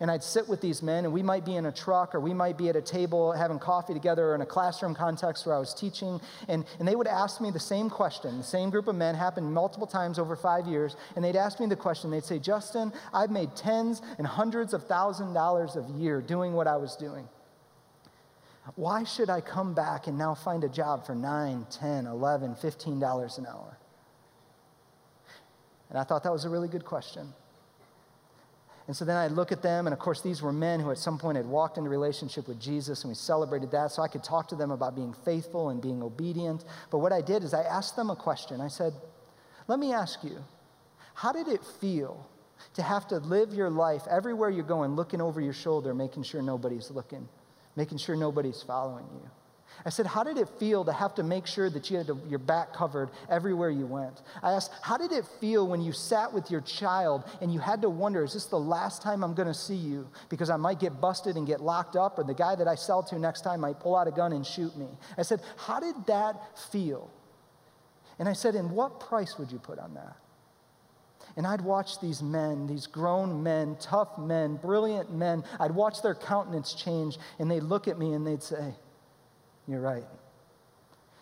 [0.00, 2.34] And I'd sit with these men, and we might be in a truck or we
[2.34, 5.58] might be at a table having coffee together or in a classroom context where I
[5.58, 6.20] was teaching.
[6.48, 8.38] And, and they would ask me the same question.
[8.38, 10.96] The same group of men happened multiple times over five years.
[11.14, 12.10] And they'd ask me the question.
[12.10, 16.66] They'd say, Justin, I've made tens and hundreds of thousand dollars a year doing what
[16.66, 17.28] I was doing.
[18.74, 22.98] Why should I come back and now find a job for 9, 10, 11, 15
[22.98, 23.78] dollars an hour?
[25.88, 27.32] And I thought that was a really good question.
[28.86, 30.98] And so then I look at them, and of course, these were men who at
[30.98, 33.90] some point had walked into relationship with Jesus, and we celebrated that.
[33.90, 36.64] So I could talk to them about being faithful and being obedient.
[36.90, 38.60] But what I did is I asked them a question.
[38.60, 38.92] I said,
[39.66, 40.38] Let me ask you,
[41.14, 42.28] how did it feel
[42.74, 46.40] to have to live your life everywhere you're going, looking over your shoulder, making sure
[46.40, 47.28] nobody's looking,
[47.74, 49.30] making sure nobody's following you?
[49.84, 52.18] I said, How did it feel to have to make sure that you had to,
[52.28, 54.22] your back covered everywhere you went?
[54.42, 57.82] I asked, How did it feel when you sat with your child and you had
[57.82, 60.08] to wonder, Is this the last time I'm going to see you?
[60.28, 63.02] Because I might get busted and get locked up, or the guy that I sell
[63.04, 64.88] to next time might pull out a gun and shoot me.
[65.18, 67.10] I said, How did that feel?
[68.18, 70.16] And I said, And what price would you put on that?
[71.36, 75.44] And I'd watch these men, these grown men, tough men, brilliant men.
[75.60, 78.74] I'd watch their countenance change, and they'd look at me and they'd say,
[79.68, 80.04] you're right.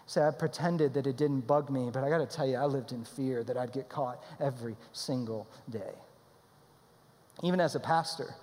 [0.07, 2.67] Say, I pretended that it didn't bug me, but I got to tell you, I
[2.67, 5.95] lived in fear that I'd get caught every single day.
[7.43, 8.35] Even as a pastor,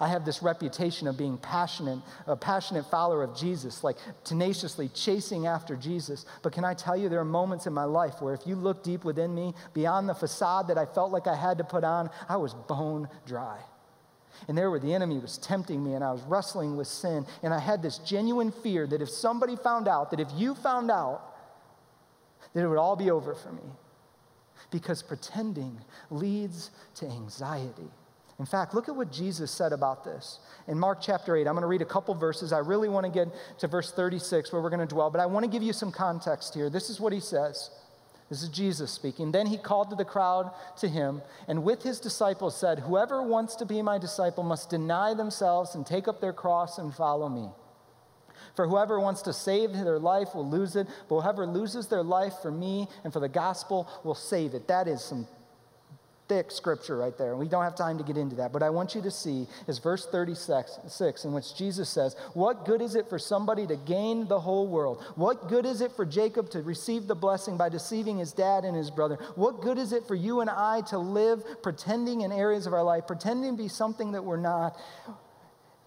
[0.00, 5.46] I have this reputation of being passionate, a passionate follower of Jesus, like tenaciously chasing
[5.46, 6.24] after Jesus.
[6.42, 8.82] But can I tell you, there are moments in my life where if you look
[8.82, 12.10] deep within me, beyond the facade that I felt like I had to put on,
[12.28, 13.58] I was bone dry.
[14.48, 17.26] And there where the enemy was tempting me and I was wrestling with sin.
[17.42, 20.90] And I had this genuine fear that if somebody found out, that if you found
[20.90, 21.22] out,
[22.54, 23.62] that it would all be over for me.
[24.70, 25.78] Because pretending
[26.10, 27.90] leads to anxiety.
[28.38, 30.40] In fact, look at what Jesus said about this.
[30.66, 32.52] In Mark chapter 8, I'm going to read a couple verses.
[32.52, 33.28] I really want to get
[33.58, 35.92] to verse 36 where we're going to dwell, but I want to give you some
[35.92, 36.68] context here.
[36.68, 37.70] This is what he says.
[38.32, 39.30] This is Jesus speaking.
[39.30, 43.56] Then he called to the crowd to him, and with his disciples said, Whoever wants
[43.56, 47.50] to be my disciple must deny themselves and take up their cross and follow me.
[48.56, 52.36] For whoever wants to save their life will lose it, but whoever loses their life
[52.40, 54.66] for me and for the gospel will save it.
[54.66, 55.28] That is some
[56.32, 57.36] thick scripture right there.
[57.36, 58.54] We don't have time to get into that.
[58.54, 62.80] But I want you to see is verse 36, in which Jesus says, What good
[62.80, 65.04] is it for somebody to gain the whole world?
[65.14, 68.74] What good is it for Jacob to receive the blessing by deceiving his dad and
[68.74, 69.16] his brother?
[69.34, 72.82] What good is it for you and I to live pretending in areas of our
[72.82, 74.80] life, pretending to be something that we're not?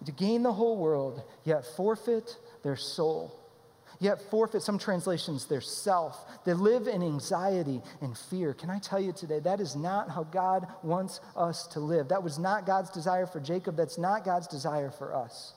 [0.04, 3.45] to gain the whole world, yet forfeit their soul.
[3.98, 6.44] Yet forfeit, some translations, their self.
[6.44, 8.54] They live in anxiety and fear.
[8.54, 12.08] Can I tell you today, that is not how God wants us to live.
[12.08, 13.76] That was not God's desire for Jacob.
[13.76, 15.54] That's not God's desire for us.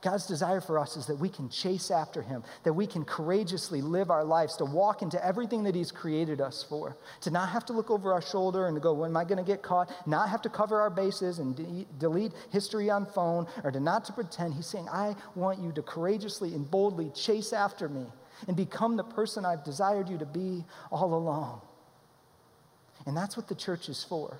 [0.00, 3.82] God's desire for us is that we can chase after Him, that we can courageously
[3.82, 7.66] live our lives, to walk into everything that He's created us for, to not have
[7.66, 9.90] to look over our shoulder and to go, when am I going to get caught?
[10.06, 14.04] Not have to cover our bases and de- delete history on phone, or to not
[14.04, 14.54] to pretend.
[14.54, 18.06] He's saying, I want you to courageously and boldly chase after me
[18.46, 21.60] and become the person I've desired you to be all along.
[23.04, 24.38] And that's what the church is for.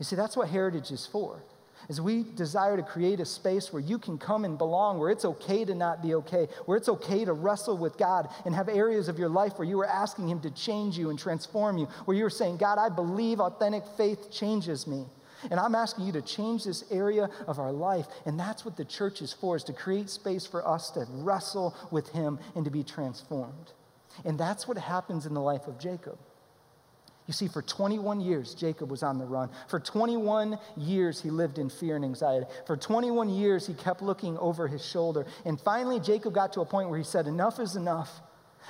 [0.00, 1.42] You see, that's what heritage is for
[1.88, 5.24] is we desire to create a space where you can come and belong, where it's
[5.24, 9.08] okay to not be okay, where it's okay to wrestle with God and have areas
[9.08, 12.16] of your life where you are asking Him to change you and transform you, where
[12.16, 15.04] you're saying, God, I believe authentic faith changes me.
[15.50, 18.06] And I'm asking you to change this area of our life.
[18.24, 21.76] And that's what the church is for, is to create space for us to wrestle
[21.90, 23.72] with Him and to be transformed.
[24.24, 26.18] And that's what happens in the life of Jacob.
[27.26, 29.50] You see, for 21 years, Jacob was on the run.
[29.68, 32.46] For 21 years, he lived in fear and anxiety.
[32.66, 35.26] For 21 years, he kept looking over his shoulder.
[35.44, 38.20] And finally, Jacob got to a point where he said, Enough is enough.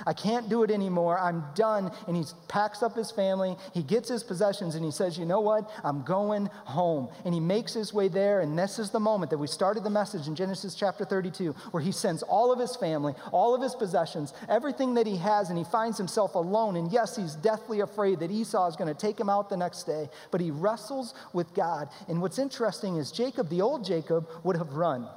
[0.05, 1.19] I can't do it anymore.
[1.19, 1.91] I'm done.
[2.07, 3.55] And he packs up his family.
[3.73, 5.69] He gets his possessions and he says, You know what?
[5.83, 7.09] I'm going home.
[7.25, 8.41] And he makes his way there.
[8.41, 11.81] And this is the moment that we started the message in Genesis chapter 32, where
[11.81, 15.57] he sends all of his family, all of his possessions, everything that he has, and
[15.57, 16.75] he finds himself alone.
[16.75, 19.83] And yes, he's deathly afraid that Esau is going to take him out the next
[19.83, 20.09] day.
[20.31, 21.89] But he wrestles with God.
[22.07, 25.07] And what's interesting is Jacob, the old Jacob, would have run.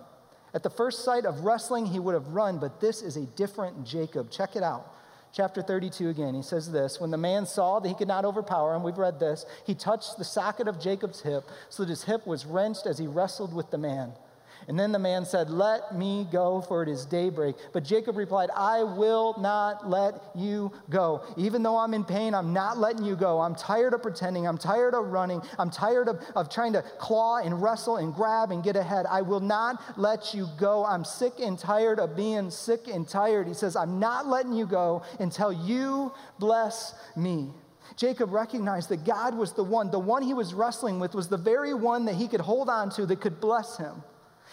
[0.52, 3.84] At the first sight of wrestling, he would have run, but this is a different
[3.84, 4.30] Jacob.
[4.30, 4.94] Check it out.
[5.32, 8.74] Chapter 32 again, he says this When the man saw that he could not overpower
[8.74, 12.26] him, we've read this, he touched the socket of Jacob's hip so that his hip
[12.26, 14.12] was wrenched as he wrestled with the man.
[14.68, 17.56] And then the man said, Let me go, for it is daybreak.
[17.72, 21.22] But Jacob replied, I will not let you go.
[21.36, 23.40] Even though I'm in pain, I'm not letting you go.
[23.40, 24.46] I'm tired of pretending.
[24.46, 25.40] I'm tired of running.
[25.58, 29.06] I'm tired of, of trying to claw and wrestle and grab and get ahead.
[29.08, 30.84] I will not let you go.
[30.84, 33.48] I'm sick and tired of being sick and tired.
[33.48, 37.50] He says, I'm not letting you go until you bless me.
[37.96, 41.36] Jacob recognized that God was the one, the one he was wrestling with was the
[41.36, 44.02] very one that he could hold on to that could bless him.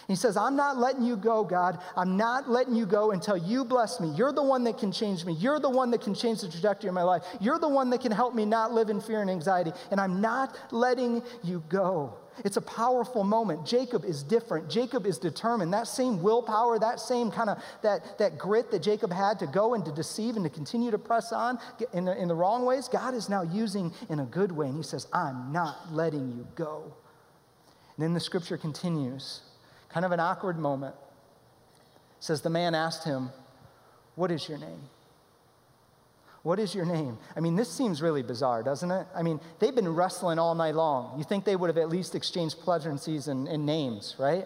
[0.07, 1.79] He says, I'm not letting you go, God.
[1.97, 4.07] I'm not letting you go until you bless me.
[4.15, 5.33] You're the one that can change me.
[5.33, 7.23] You're the one that can change the trajectory of my life.
[7.41, 9.73] You're the one that can help me not live in fear and anxiety.
[9.91, 12.17] And I'm not letting you go.
[12.45, 13.65] It's a powerful moment.
[13.65, 14.69] Jacob is different.
[14.69, 15.73] Jacob is determined.
[15.73, 19.73] That same willpower, that same kind of that, that grit that Jacob had to go
[19.73, 21.59] and to deceive and to continue to press on
[21.93, 24.67] in the, in the wrong ways, God is now using in a good way.
[24.67, 26.93] And he says, I'm not letting you go.
[27.97, 29.41] And then the scripture continues
[29.97, 30.93] kind of an awkward moment.
[32.19, 33.31] Says the man asked him,
[34.13, 34.81] What is your name?
[36.43, 37.17] What is your name?
[37.35, 39.07] I mean, this seems really bizarre, doesn't it?
[39.15, 41.17] I mean, they've been wrestling all night long.
[41.17, 44.45] You think they would have at least exchanged pleasantries and, and names, right?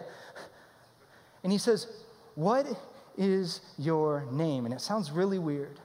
[1.44, 1.86] And he says,
[2.36, 2.66] What
[3.18, 4.64] is your name?
[4.64, 5.82] And it sounds really weird.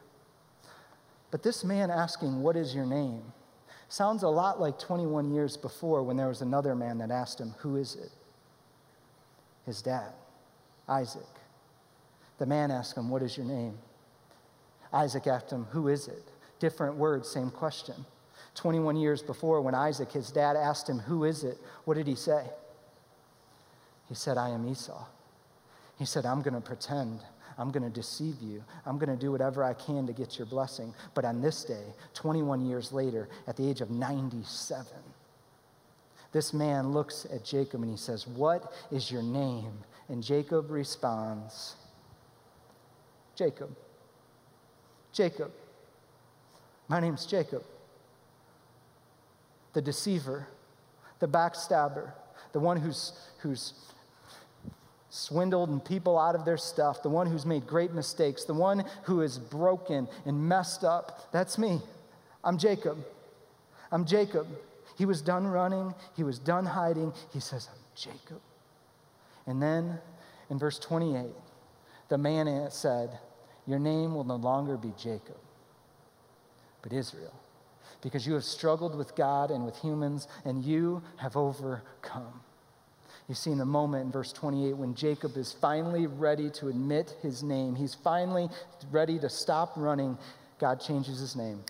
[1.33, 3.33] But this man asking, What is your name?
[3.89, 7.53] sounds a lot like 21 years before when there was another man that asked him,
[7.59, 8.13] Who is it?
[9.67, 10.13] His dad,
[10.89, 11.23] Isaac.
[12.39, 13.77] The man asked him, What is your name?
[14.93, 16.23] Isaac asked him, Who is it?
[16.59, 18.07] Different words, same question.
[18.55, 21.59] 21 years before, when Isaac, his dad, asked him, Who is it?
[21.85, 22.45] What did he say?
[24.09, 25.05] He said, I am Esau.
[25.99, 27.21] He said, I'm going to pretend.
[27.59, 28.63] I'm going to deceive you.
[28.85, 30.95] I'm going to do whatever I can to get your blessing.
[31.15, 34.87] But on this day, 21 years later, at the age of 97,
[36.37, 39.72] this man looks at Jacob and he says, What is your name?
[40.11, 41.76] And Jacob responds,
[43.34, 43.74] Jacob.
[45.14, 45.51] Jacob.
[46.89, 47.64] My name's Jacob.
[49.72, 50.47] The deceiver,
[51.20, 52.12] the backstabber,
[52.53, 53.72] the one who's, who's
[55.09, 59.22] swindled people out of their stuff, the one who's made great mistakes, the one who
[59.22, 61.32] is broken and messed up.
[61.32, 61.80] That's me.
[62.45, 62.99] I'm Jacob.
[63.91, 64.47] I'm Jacob.
[64.97, 67.12] He was done running, he was done hiding.
[67.32, 68.40] He says, I'm Jacob.
[69.47, 69.99] And then
[70.51, 71.26] in verse 28,
[72.09, 73.18] the man said,
[73.66, 75.38] Your name will no longer be Jacob,
[76.82, 77.34] but Israel,
[78.03, 82.40] because you have struggled with God and with humans, and you have overcome.
[83.28, 87.16] You see, in the moment in verse 28, when Jacob is finally ready to admit
[87.22, 88.49] his name, he's finally
[88.90, 90.16] ready to stop running,
[90.59, 91.64] God changes his name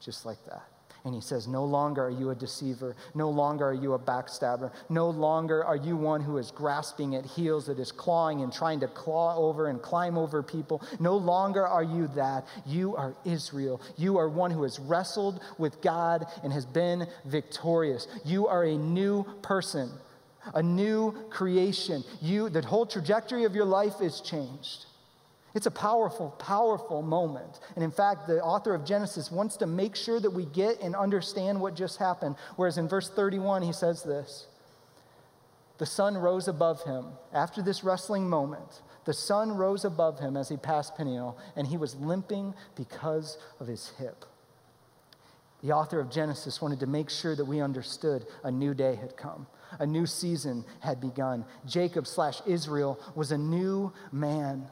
[0.00, 0.68] just like that.
[1.08, 2.94] And he says, No longer are you a deceiver.
[3.14, 4.70] No longer are you a backstabber.
[4.90, 8.78] No longer are you one who is grasping at heels, that is clawing and trying
[8.80, 10.82] to claw over and climb over people.
[11.00, 12.46] No longer are you that.
[12.66, 13.80] You are Israel.
[13.96, 18.06] You are one who has wrestled with God and has been victorious.
[18.26, 19.90] You are a new person,
[20.52, 22.04] a new creation.
[22.20, 24.84] You, the whole trajectory of your life is changed.
[25.54, 27.60] It's a powerful, powerful moment.
[27.74, 30.94] And in fact, the author of Genesis wants to make sure that we get and
[30.94, 32.36] understand what just happened.
[32.56, 34.46] Whereas in verse 31, he says this
[35.78, 37.06] The sun rose above him.
[37.32, 41.78] After this wrestling moment, the sun rose above him as he passed Peniel, and he
[41.78, 44.26] was limping because of his hip.
[45.62, 49.16] The author of Genesis wanted to make sure that we understood a new day had
[49.16, 49.46] come.
[49.78, 51.44] A new season had begun.
[51.66, 54.68] Jacob slash Israel was a new man.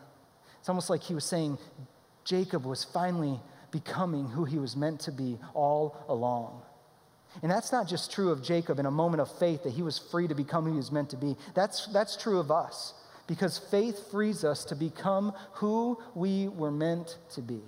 [0.66, 1.58] It's almost like he was saying
[2.24, 3.38] Jacob was finally
[3.70, 6.60] becoming who he was meant to be all along.
[7.40, 9.96] And that's not just true of Jacob in a moment of faith that he was
[9.96, 11.36] free to become who he was meant to be.
[11.54, 12.94] That's, that's true of us
[13.28, 17.60] because faith frees us to become who we were meant to be.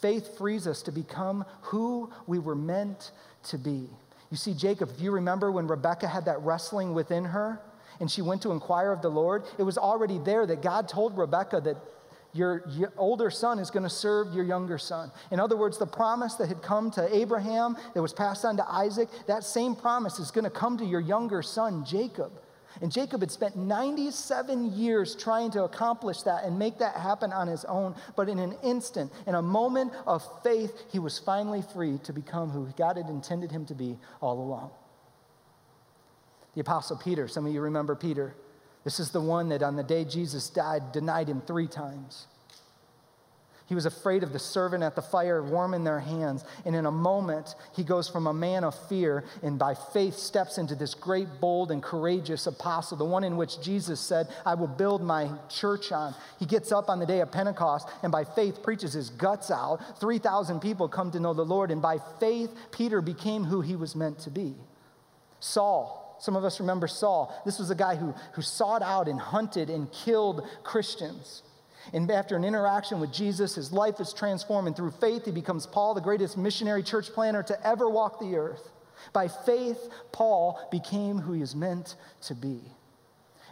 [0.00, 3.12] Faith frees us to become who we were meant
[3.44, 3.88] to be.
[4.32, 7.60] You see, Jacob, if you remember when Rebecca had that wrestling within her,
[8.00, 11.16] and she went to inquire of the Lord, it was already there that God told
[11.16, 11.76] Rebekah that
[12.34, 15.12] your, your older son is going to serve your younger son.
[15.30, 18.68] In other words, the promise that had come to Abraham, that was passed on to
[18.68, 22.32] Isaac, that same promise is going to come to your younger son, Jacob.
[22.82, 27.46] And Jacob had spent 97 years trying to accomplish that and make that happen on
[27.46, 27.94] his own.
[28.16, 32.50] But in an instant, in a moment of faith, he was finally free to become
[32.50, 34.72] who God had intended him to be all along.
[36.54, 38.34] The Apostle Peter, some of you remember Peter.
[38.84, 42.26] This is the one that on the day Jesus died denied him three times.
[43.66, 46.44] He was afraid of the servant at the fire warming their hands.
[46.66, 50.58] And in a moment, he goes from a man of fear and by faith steps
[50.58, 54.66] into this great, bold, and courageous apostle, the one in which Jesus said, I will
[54.66, 56.14] build my church on.
[56.38, 59.80] He gets up on the day of Pentecost and by faith preaches his guts out.
[59.98, 61.70] 3,000 people come to know the Lord.
[61.70, 64.54] And by faith, Peter became who he was meant to be.
[65.40, 67.34] Saul, some of us remember Saul.
[67.44, 71.42] This was a guy who, who sought out and hunted and killed Christians.
[71.92, 74.68] And after an interaction with Jesus, his life is transformed.
[74.68, 78.36] And through faith, he becomes Paul, the greatest missionary church planner to ever walk the
[78.36, 78.70] earth.
[79.12, 82.60] By faith, Paul became who he is meant to be.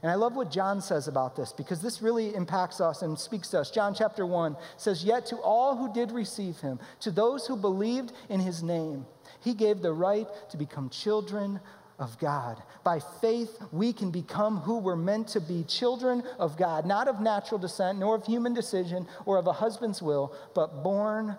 [0.03, 3.49] And I love what John says about this because this really impacts us and speaks
[3.51, 3.71] to us.
[3.71, 8.13] John chapter 1 says, Yet to all who did receive him, to those who believed
[8.29, 9.07] in his name,
[9.41, 11.61] he gave the right to become children
[12.03, 12.61] of God.
[12.83, 17.21] By faith, we can become who we're meant to be children of God, not of
[17.21, 21.37] natural descent, nor of human decision or of a husband's will, but born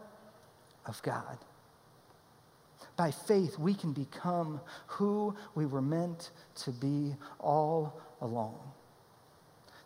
[0.85, 1.37] of God.
[2.95, 6.31] By faith, we can become who we were meant
[6.63, 8.59] to be all along.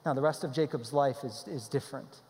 [0.05, 2.21] Now, the rest of Jacob's life is, is different.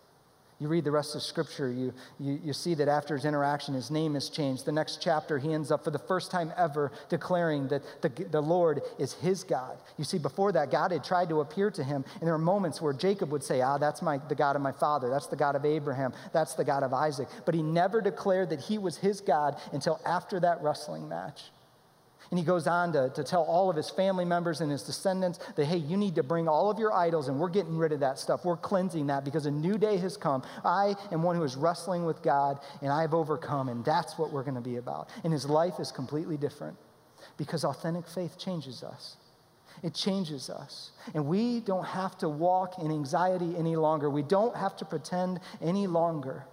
[0.60, 3.92] You read the rest of Scripture, you, you, you see that after his interaction, his
[3.92, 4.66] name is changed.
[4.66, 8.42] The next chapter, he ends up for the first time ever declaring that the, the
[8.42, 9.78] Lord is his God.
[10.00, 12.82] You see, before that, God had tried to appear to him, and there are moments
[12.82, 15.56] where Jacob would say, Ah, that's my, the God of my father, that's the God
[15.56, 17.28] of Abraham, that's the God of Isaac.
[17.46, 21.52] But he never declared that he was his God until after that wrestling match.
[22.30, 25.40] And he goes on to, to tell all of his family members and his descendants
[25.56, 28.02] that, hey, you need to bring all of your idols and we're getting rid of
[28.02, 28.44] that stuff.
[28.44, 30.44] We're cleansing that because a new day has come.
[30.66, 34.44] I am one who is wrestling with God and I've overcome, and that's what we're
[34.44, 35.10] going to be about.
[35.24, 36.78] And his life is completely different
[37.38, 39.16] because authentic faith changes us.
[39.84, 40.92] It changes us.
[41.14, 44.10] And we don't have to walk in anxiety any longer.
[44.10, 46.46] We don't have to pretend any longer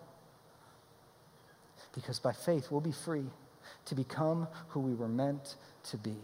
[1.94, 3.26] because by faith we'll be free
[3.86, 5.56] to become who we were meant
[5.90, 6.16] to be.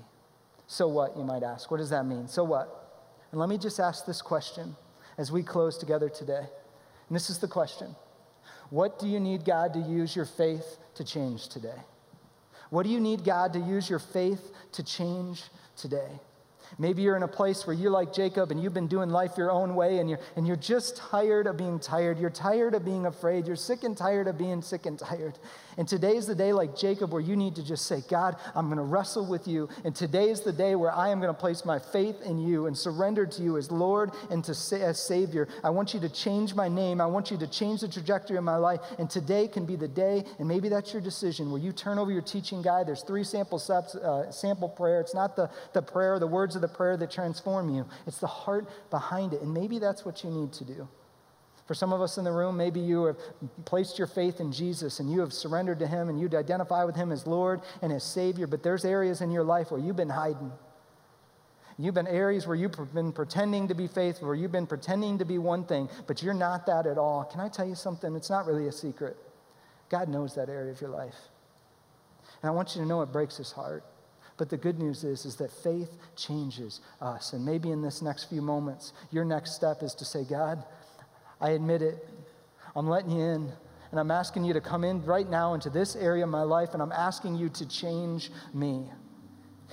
[0.67, 1.71] So what, you might ask?
[1.71, 2.29] What does that mean?
[2.29, 2.81] So what?
[3.31, 4.77] And let me just ask this question
[5.19, 6.47] as we close together today.
[7.09, 7.95] And this is the question
[8.71, 11.79] What do you need God to use your faith to change today?
[12.71, 15.43] What do you need God to use your faith to change
[15.77, 16.21] today?
[16.79, 19.51] Maybe you're in a place where you're like Jacob and you've been doing life your
[19.51, 22.19] own way and you're, and you're just tired of being tired.
[22.19, 23.47] You're tired of being afraid.
[23.47, 25.39] You're sick and tired of being sick and tired.
[25.79, 28.79] And today's the day, like Jacob, where you need to just say, God, I'm going
[28.79, 29.69] to wrestle with you.
[29.85, 32.77] And today's the day where I am going to place my faith in you and
[32.77, 35.49] surrender to you as Lord and to say, as Savior.
[35.65, 37.01] I want you to change my name.
[37.01, 38.81] I want you to change the trajectory of my life.
[38.99, 42.11] And today can be the day, and maybe that's your decision, where you turn over
[42.13, 42.87] your teaching guide.
[42.87, 45.01] There's three sample steps, uh, sample prayer.
[45.01, 48.27] It's not the, the prayer, the words of the prayer that transform you, it's the
[48.27, 49.43] heart behind it.
[49.43, 50.89] And maybe that's what you need to do.
[51.67, 53.17] For some of us in the room, maybe you have
[53.65, 56.97] placed your faith in Jesus and you have surrendered to Him and you identify with
[56.97, 60.09] Him as Lord and as Savior, but there's areas in your life where you've been
[60.09, 60.51] hiding.
[61.79, 65.25] You've been areas where you've been pretending to be faithful, where you've been pretending to
[65.25, 67.25] be one thing, but you're not that at all.
[67.25, 68.17] Can I tell you something?
[68.17, 69.17] It's not really a secret.
[69.91, 71.15] God knows that area of your life.
[72.43, 73.85] And I want you to know it breaks his heart.
[74.41, 77.35] But the good news is, is that faith changes us.
[77.35, 80.65] And maybe in this next few moments, your next step is to say, God,
[81.43, 82.09] I admit it.
[82.75, 83.53] I'm letting you in.
[83.91, 86.71] And I'm asking you to come in right now into this area of my life,
[86.73, 88.87] and I'm asking you to change me.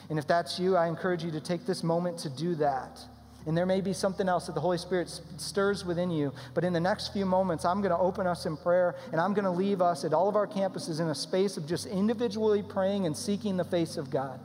[0.10, 3.00] And if that's you, I encourage you to take this moment to do that.
[3.46, 6.34] And there may be something else that the Holy Spirit stirs within you.
[6.54, 9.34] But in the next few moments, I'm going to open us in prayer, and I'm
[9.34, 12.62] going to leave us at all of our campuses in a space of just individually
[12.62, 14.42] praying and seeking the face of God.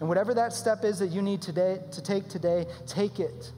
[0.00, 3.52] And whatever that step is that you need today, to take today, take it.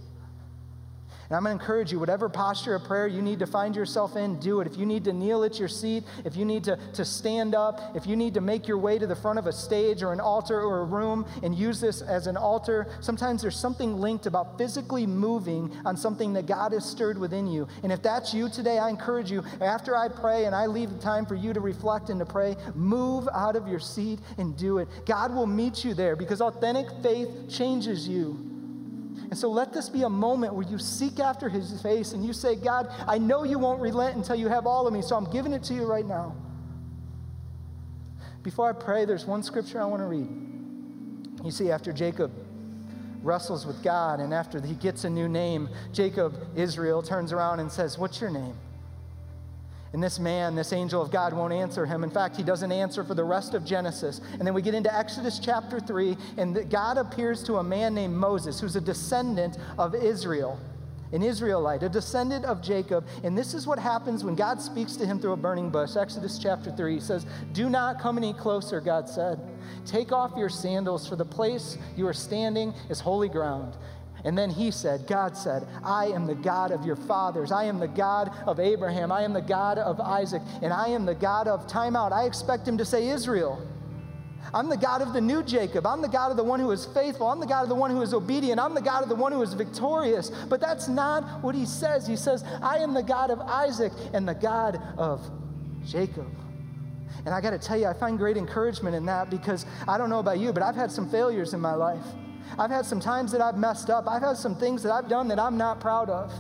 [1.28, 4.16] And I'm going to encourage you, whatever posture of prayer you need to find yourself
[4.16, 4.66] in, do it.
[4.66, 7.96] If you need to kneel at your seat, if you need to, to stand up,
[7.96, 10.20] if you need to make your way to the front of a stage or an
[10.20, 14.58] altar or a room and use this as an altar, sometimes there's something linked about
[14.58, 17.66] physically moving on something that God has stirred within you.
[17.82, 20.98] And if that's you today, I encourage you, after I pray and I leave the
[20.98, 24.78] time for you to reflect and to pray, move out of your seat and do
[24.78, 24.88] it.
[25.06, 28.51] God will meet you there because authentic faith changes you.
[29.32, 32.34] And so let this be a moment where you seek after his face and you
[32.34, 35.24] say, God, I know you won't relent until you have all of me, so I'm
[35.24, 36.36] giving it to you right now.
[38.42, 40.28] Before I pray, there's one scripture I want to read.
[41.42, 42.30] You see, after Jacob
[43.22, 47.72] wrestles with God and after he gets a new name, Jacob, Israel, turns around and
[47.72, 48.58] says, What's your name?
[49.92, 52.02] And this man, this angel of God, won't answer him.
[52.02, 54.22] In fact, he doesn't answer for the rest of Genesis.
[54.38, 58.14] And then we get into Exodus chapter 3, and God appears to a man named
[58.14, 60.58] Moses, who's a descendant of Israel,
[61.12, 63.06] an Israelite, a descendant of Jacob.
[63.22, 65.94] And this is what happens when God speaks to him through a burning bush.
[65.94, 69.38] Exodus chapter 3, he says, Do not come any closer, God said.
[69.84, 73.76] Take off your sandals, for the place you are standing is holy ground.
[74.24, 77.50] And then he said, God said, I am the God of your fathers.
[77.50, 79.10] I am the God of Abraham.
[79.10, 80.42] I am the God of Isaac.
[80.62, 82.12] And I am the God of time out.
[82.12, 83.66] I expect him to say Israel.
[84.54, 85.86] I'm the God of the new Jacob.
[85.86, 87.28] I'm the God of the one who is faithful.
[87.28, 88.60] I'm the God of the one who is obedient.
[88.60, 90.30] I'm the God of the one who is victorious.
[90.48, 92.06] But that's not what he says.
[92.06, 95.28] He says, I am the God of Isaac and the God of
[95.86, 96.26] Jacob.
[97.24, 100.10] And I got to tell you, I find great encouragement in that because I don't
[100.10, 102.04] know about you, but I've had some failures in my life.
[102.58, 104.06] I've had some times that I've messed up.
[104.08, 106.32] I've had some things that I've done that I'm not proud of.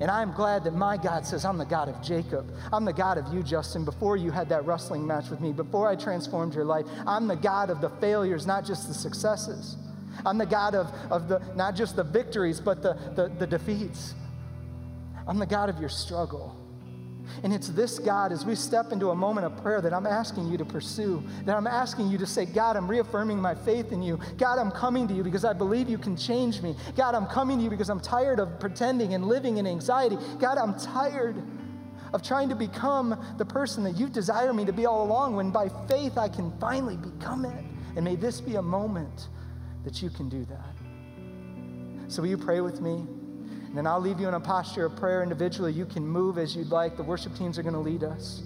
[0.00, 2.50] And I'm glad that my God says, I'm the God of Jacob.
[2.72, 5.88] I'm the God of you, Justin, before you had that wrestling match with me, before
[5.88, 6.86] I transformed your life.
[7.06, 9.76] I'm the God of the failures, not just the successes.
[10.24, 14.14] I'm the God of, of the, not just the victories, but the, the, the defeats.
[15.26, 16.56] I'm the God of your struggle.
[17.42, 20.50] And it's this God, as we step into a moment of prayer, that I'm asking
[20.50, 24.02] you to pursue, that I'm asking you to say, God, I'm reaffirming my faith in
[24.02, 24.18] you.
[24.38, 26.74] God, I'm coming to you because I believe you can change me.
[26.96, 30.16] God, I'm coming to you because I'm tired of pretending and living in anxiety.
[30.38, 31.42] God, I'm tired
[32.12, 35.50] of trying to become the person that you desire me to be all along when
[35.50, 37.64] by faith I can finally become it.
[37.96, 39.28] And may this be a moment
[39.84, 40.74] that you can do that.
[42.08, 43.06] So, will you pray with me?
[43.70, 45.72] And then I'll leave you in a posture of prayer individually.
[45.72, 46.96] You can move as you'd like.
[46.96, 48.42] The worship teams are going to lead us.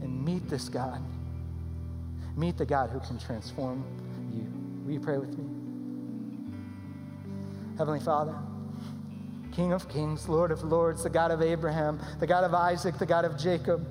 [0.00, 1.02] And meet this God.
[2.36, 3.84] Meet the God who can transform
[4.32, 4.46] you.
[4.84, 5.44] Will you pray with me?
[7.76, 8.36] Heavenly Father,
[9.50, 13.06] King of kings, Lord of lords, the God of Abraham, the God of Isaac, the
[13.06, 13.84] God of Jacob.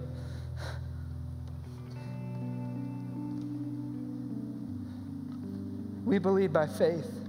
[6.05, 7.20] We believe by faith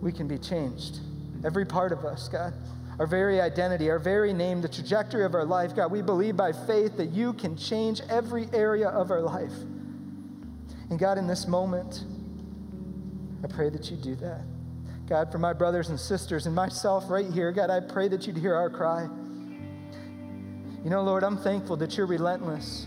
[0.00, 1.00] we can be changed.
[1.44, 2.54] Every part of us, God.
[2.98, 6.52] Our very identity, our very name, the trajectory of our life, God, we believe by
[6.52, 9.52] faith that you can change every area of our life.
[10.90, 12.04] And God, in this moment,
[13.44, 14.40] I pray that you do that.
[15.08, 18.36] God, for my brothers and sisters and myself right here, God, I pray that you'd
[18.36, 19.08] hear our cry.
[20.84, 22.86] You know, Lord, I'm thankful that you're relentless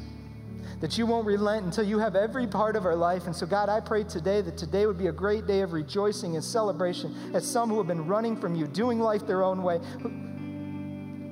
[0.82, 3.28] that you won't relent until you have every part of our life.
[3.28, 6.36] And so, God, I pray today that today would be a great day of rejoicing
[6.36, 9.80] and celebration as some who have been running from you, doing life their own way,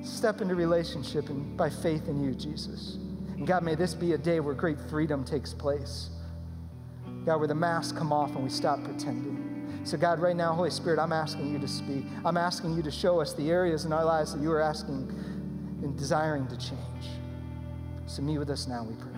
[0.04, 2.94] step into relationship and by faith in you, Jesus.
[3.36, 6.10] And God, may this be a day where great freedom takes place.
[7.26, 9.80] God, where the masks come off and we stop pretending.
[9.82, 12.04] So, God, right now, Holy Spirit, I'm asking you to speak.
[12.24, 15.08] I'm asking you to show us the areas in our lives that you are asking
[15.82, 17.08] and desiring to change.
[18.06, 19.09] So, meet with us now, we pray.